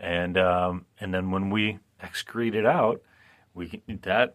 And 0.00 0.36
um, 0.36 0.86
and 1.00 1.14
then 1.14 1.30
when 1.30 1.50
we 1.50 1.78
excrete 2.02 2.54
it 2.54 2.66
out, 2.66 3.02
we 3.54 3.82
that 3.86 4.34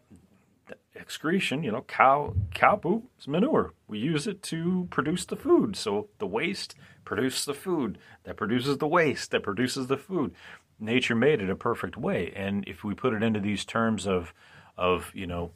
excretion, 0.96 1.64
you 1.64 1.72
know, 1.72 1.82
cow 1.82 2.36
cow 2.54 2.76
poop 2.76 3.06
is 3.20 3.28
manure. 3.28 3.74
We 3.88 4.00
use 4.00 4.28
it 4.28 4.42
to 4.44 4.88
produce 4.90 5.26
the 5.26 5.36
food. 5.36 5.76
So 5.76 6.10
the 6.20 6.28
waste 6.28 6.76
produces 7.06 7.46
the 7.46 7.54
food 7.54 7.98
that 8.24 8.38
produces 8.38 8.78
the 8.78 8.88
waste 8.88 9.32
that 9.32 9.44
produces 9.44 9.88
the 9.88 9.98
food. 9.98 10.34
Nature 10.80 11.16
made 11.16 11.42
it 11.42 11.50
a 11.50 11.56
perfect 11.56 11.98
way, 11.98 12.32
and 12.36 12.68
if 12.68 12.84
we 12.84 12.94
put 12.94 13.14
it 13.14 13.24
into 13.24 13.40
these 13.40 13.66
terms 13.66 14.08
of 14.08 14.34
of 14.78 15.12
you 15.14 15.28
know 15.28 15.52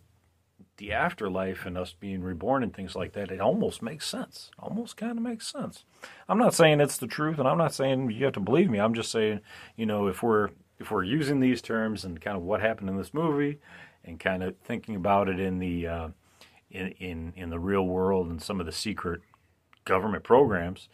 the 0.78 0.94
afterlife 0.94 1.66
and 1.66 1.78
us 1.78 1.94
being 2.00 2.22
reborn 2.22 2.62
and 2.62 2.74
things 2.74 2.96
like 2.96 3.14
that, 3.14 3.32
it 3.32 3.42
almost 3.42 3.82
makes 3.82 4.08
sense. 4.08 4.52
Almost 4.60 4.96
kind 4.96 5.18
of 5.18 5.24
makes 5.24 5.48
sense. 5.48 5.84
I'm 6.30 6.38
not 6.38 6.54
saying 6.54 6.80
it's 6.80 6.98
the 6.98 7.08
truth, 7.08 7.40
and 7.40 7.48
I'm 7.48 7.58
not 7.58 7.74
saying 7.74 8.12
you 8.12 8.26
have 8.26 8.36
to 8.36 8.40
believe 8.40 8.70
me. 8.70 8.80
I'm 8.80 8.94
just 8.94 9.12
saying, 9.12 9.42
you 9.76 9.86
know, 9.86 10.08
if 10.08 10.22
we're 10.22 10.50
if 10.80 10.92
we're 10.92 11.04
using 11.04 11.40
these 11.40 11.62
terms 11.62 12.06
and 12.06 12.22
kind 12.22 12.38
of 12.38 12.44
what 12.44 12.62
happened 12.62 12.90
in 12.90 12.98
this 12.98 13.14
movie 13.14 13.60
and 14.08 14.20
kind 14.20 14.42
of 14.44 14.56
thinking 14.64 14.96
about 14.96 15.30
it 15.30 15.40
in 15.40 15.60
the 15.60 15.88
uh, 15.88 16.08
in, 16.72 16.88
in 17.00 17.34
in 17.36 17.50
the 17.50 17.60
real 17.60 17.86
world 17.86 18.30
and 18.30 18.42
some 18.42 18.60
of 18.60 18.66
the 18.66 18.72
secret 18.72 19.22
government 19.86 20.24
programs, 20.24 20.90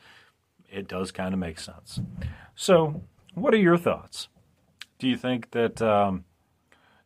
it 0.69 0.87
does 0.87 1.11
kind 1.11 1.33
of 1.33 1.39
make 1.39 1.59
sense. 1.59 1.99
So, 2.55 3.01
what 3.33 3.53
are 3.53 3.57
your 3.57 3.77
thoughts? 3.77 4.27
Do 4.99 5.07
you 5.07 5.17
think 5.17 5.51
that 5.51 5.81
um, 5.81 6.25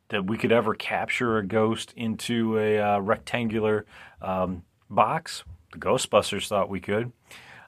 that 0.08 0.26
we 0.26 0.38
could 0.38 0.52
ever 0.52 0.74
capture 0.74 1.38
a 1.38 1.46
ghost 1.46 1.92
into 1.96 2.58
a 2.58 2.78
uh, 2.78 2.98
rectangular 2.98 3.86
um, 4.22 4.64
box? 4.88 5.44
The 5.72 5.78
Ghostbusters 5.78 6.48
thought 6.48 6.70
we 6.70 6.80
could. 6.80 7.12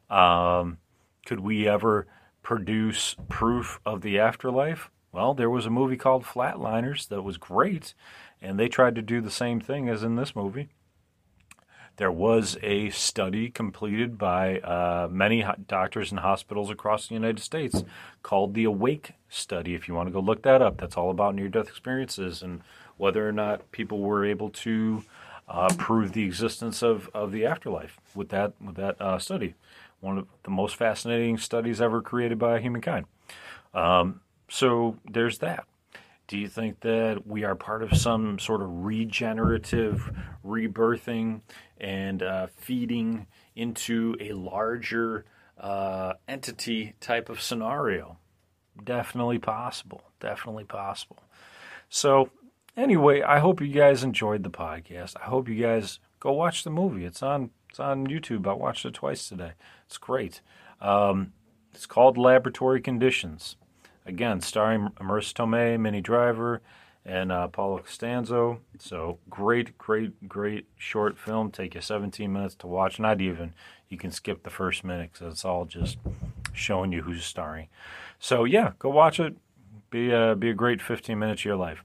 Um, 0.09 0.79
could 1.27 1.41
we 1.41 1.69
ever 1.69 2.07
produce 2.43 3.15
proof 3.29 3.81
of 3.85 4.01
the 4.01 4.19
afterlife? 4.19 4.91
Well, 5.13 5.35
there 5.35 5.51
was 5.51 5.67
a 5.67 5.71
movie 5.71 5.97
called 5.97 6.25
Flatliners 6.25 7.09
that 7.09 7.23
was 7.23 7.37
great, 7.37 7.95
and 8.43 8.59
they 8.59 8.69
tried 8.69 8.95
to 8.95 9.03
do 9.03 9.21
the 9.21 9.31
same 9.31 9.61
thing 9.61 9.89
as 9.89 10.03
in 10.03 10.17
this 10.17 10.35
movie. 10.35 10.69
There 11.97 12.11
was 12.11 12.57
a 12.63 12.89
study 12.91 13.51
completed 13.51 14.17
by 14.17 14.59
uh, 14.61 15.09
many 15.11 15.45
doctors 15.67 16.11
and 16.11 16.21
hospitals 16.21 16.71
across 16.71 17.09
the 17.09 17.15
United 17.15 17.41
States 17.41 17.85
called 18.23 18.55
the 18.55 18.65
Aware 18.65 19.01
Study. 19.29 19.75
If 19.75 19.87
you 19.87 19.95
want 19.95 20.07
to 20.09 20.13
go 20.13 20.21
look 20.21 20.43
that 20.43 20.63
up, 20.63 20.79
that's 20.79 20.97
all 20.97 21.11
about 21.11 21.35
near 21.35 21.49
death 21.49 21.69
experiences 21.69 22.41
and 22.43 22.63
whether 22.97 23.29
or 23.29 23.33
not 23.33 23.71
people 23.71 24.01
were 24.01 24.25
able 24.25 24.49
to 24.51 25.05
uh, 25.47 25.69
prove 25.77 26.13
the 26.13 26.25
existence 26.25 26.83
of, 26.83 27.11
of 27.13 27.33
the 27.33 27.45
afterlife 27.45 27.99
with 28.15 28.31
that, 28.31 28.55
with 28.65 28.77
that 28.77 28.99
uh, 29.01 29.19
study. 29.19 29.55
One 30.01 30.17
of 30.17 30.27
the 30.45 30.51
most 30.51 30.77
fascinating 30.77 31.37
studies 31.37 31.83
ever 31.83 32.01
created 32.01 32.39
by 32.39 32.61
humankind. 32.61 33.05
Um, 33.75 34.21
so 34.49 34.97
there's 35.05 35.39
that. 35.39 35.67
Do 36.31 36.39
you 36.39 36.47
think 36.47 36.79
that 36.83 37.27
we 37.27 37.43
are 37.43 37.57
part 37.57 37.83
of 37.83 37.99
some 37.99 38.39
sort 38.39 38.63
of 38.63 38.85
regenerative 38.85 40.13
rebirthing 40.47 41.41
and 41.81 42.23
uh, 42.23 42.47
feeding 42.57 43.27
into 43.57 44.15
a 44.21 44.35
larger 44.35 45.25
uh, 45.59 46.13
entity 46.29 46.95
type 47.01 47.31
of 47.31 47.41
scenario. 47.41 48.17
Definitely 48.85 49.41
possible. 49.41 50.03
Definitely 50.21 50.63
possible. 50.63 51.19
So, 51.89 52.31
anyway, 52.77 53.23
I 53.23 53.41
hope 53.41 53.61
you 53.61 53.67
guys 53.67 54.05
enjoyed 54.05 54.45
the 54.45 54.51
podcast. 54.51 55.17
I 55.21 55.25
hope 55.25 55.49
you 55.49 55.61
guys 55.61 55.99
go 56.21 56.31
watch 56.31 56.63
the 56.63 56.71
movie. 56.71 57.07
It's 57.07 57.25
on 57.25 57.51
it's 57.69 57.81
on 57.81 58.07
YouTube. 58.07 58.47
I 58.47 58.53
watched 58.53 58.85
it 58.85 58.95
twice 58.95 59.29
today. 59.29 59.55
It's 59.89 59.99
great. 59.99 60.43
Um, 60.81 61.33
it's 61.75 61.87
called 61.87 62.17
Laboratory 62.17 62.81
Conditions. 62.81 63.57
Again, 64.07 64.41
starring 64.41 64.89
Marisa 65.01 65.35
Tomei, 65.35 65.79
Minnie 65.79 66.01
Driver, 66.01 66.63
and 67.05 67.33
uh, 67.33 67.49
Paulo 67.49 67.79
Costanzo. 67.79 68.61
So 68.79 69.19
great, 69.29 69.77
great, 69.79 70.29
great 70.29 70.67
short 70.77 71.19
film. 71.19 71.51
Take 71.51 71.75
you 71.75 71.81
17 71.81 72.33
minutes 72.33 72.55
to 72.57 72.67
watch. 72.67 72.99
Not 72.99 73.21
even. 73.21 73.55
You 73.89 73.99
can 73.99 74.11
skip 74.11 74.43
the 74.43 74.51
first 74.51 74.85
minute 74.85 75.11
because 75.13 75.33
it's 75.33 75.45
all 75.45 75.65
just 75.65 75.99
showing 76.53 76.93
you 76.93 77.03
who's 77.03 77.25
starring. 77.25 77.69
So 78.19 78.45
yeah, 78.45 78.73
go 78.79 78.91
watch 78.91 79.19
it. 79.21 79.37
Be 79.91 80.11
a, 80.11 80.37
be 80.37 80.51
a 80.51 80.55
great 80.55 80.81
15 80.81 81.19
minutes 81.19 81.41
of 81.41 81.45
your 81.47 81.57
life. 81.57 81.83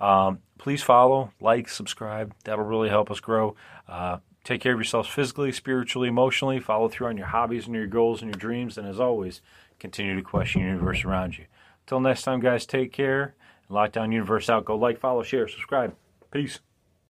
Um, 0.00 0.38
please 0.58 0.82
follow, 0.82 1.32
like, 1.40 1.68
subscribe. 1.68 2.34
That'll 2.44 2.64
really 2.64 2.88
help 2.88 3.10
us 3.10 3.20
grow. 3.20 3.54
Uh, 3.86 4.18
take 4.42 4.60
care 4.60 4.72
of 4.72 4.78
yourselves 4.78 5.08
physically, 5.08 5.52
spiritually, 5.52 6.08
emotionally. 6.08 6.60
Follow 6.60 6.88
through 6.88 7.08
on 7.08 7.16
your 7.16 7.26
hobbies 7.26 7.66
and 7.66 7.74
your 7.74 7.86
goals 7.86 8.22
and 8.22 8.32
your 8.32 8.38
dreams. 8.38 8.78
And 8.78 8.88
as 8.88 8.98
always, 8.98 9.42
continue 9.78 10.16
to 10.16 10.22
question 10.22 10.62
the 10.62 10.68
universe 10.68 11.04
around 11.04 11.38
you. 11.38 11.44
Until 11.84 12.00
next 12.00 12.22
time, 12.22 12.40
guys, 12.40 12.66
take 12.66 12.92
care. 12.92 13.34
Lockdown 13.70 14.12
Universe 14.12 14.48
out. 14.48 14.64
Go 14.64 14.76
like, 14.76 14.98
follow, 14.98 15.22
share, 15.22 15.48
subscribe. 15.48 15.94
Peace. 16.30 16.60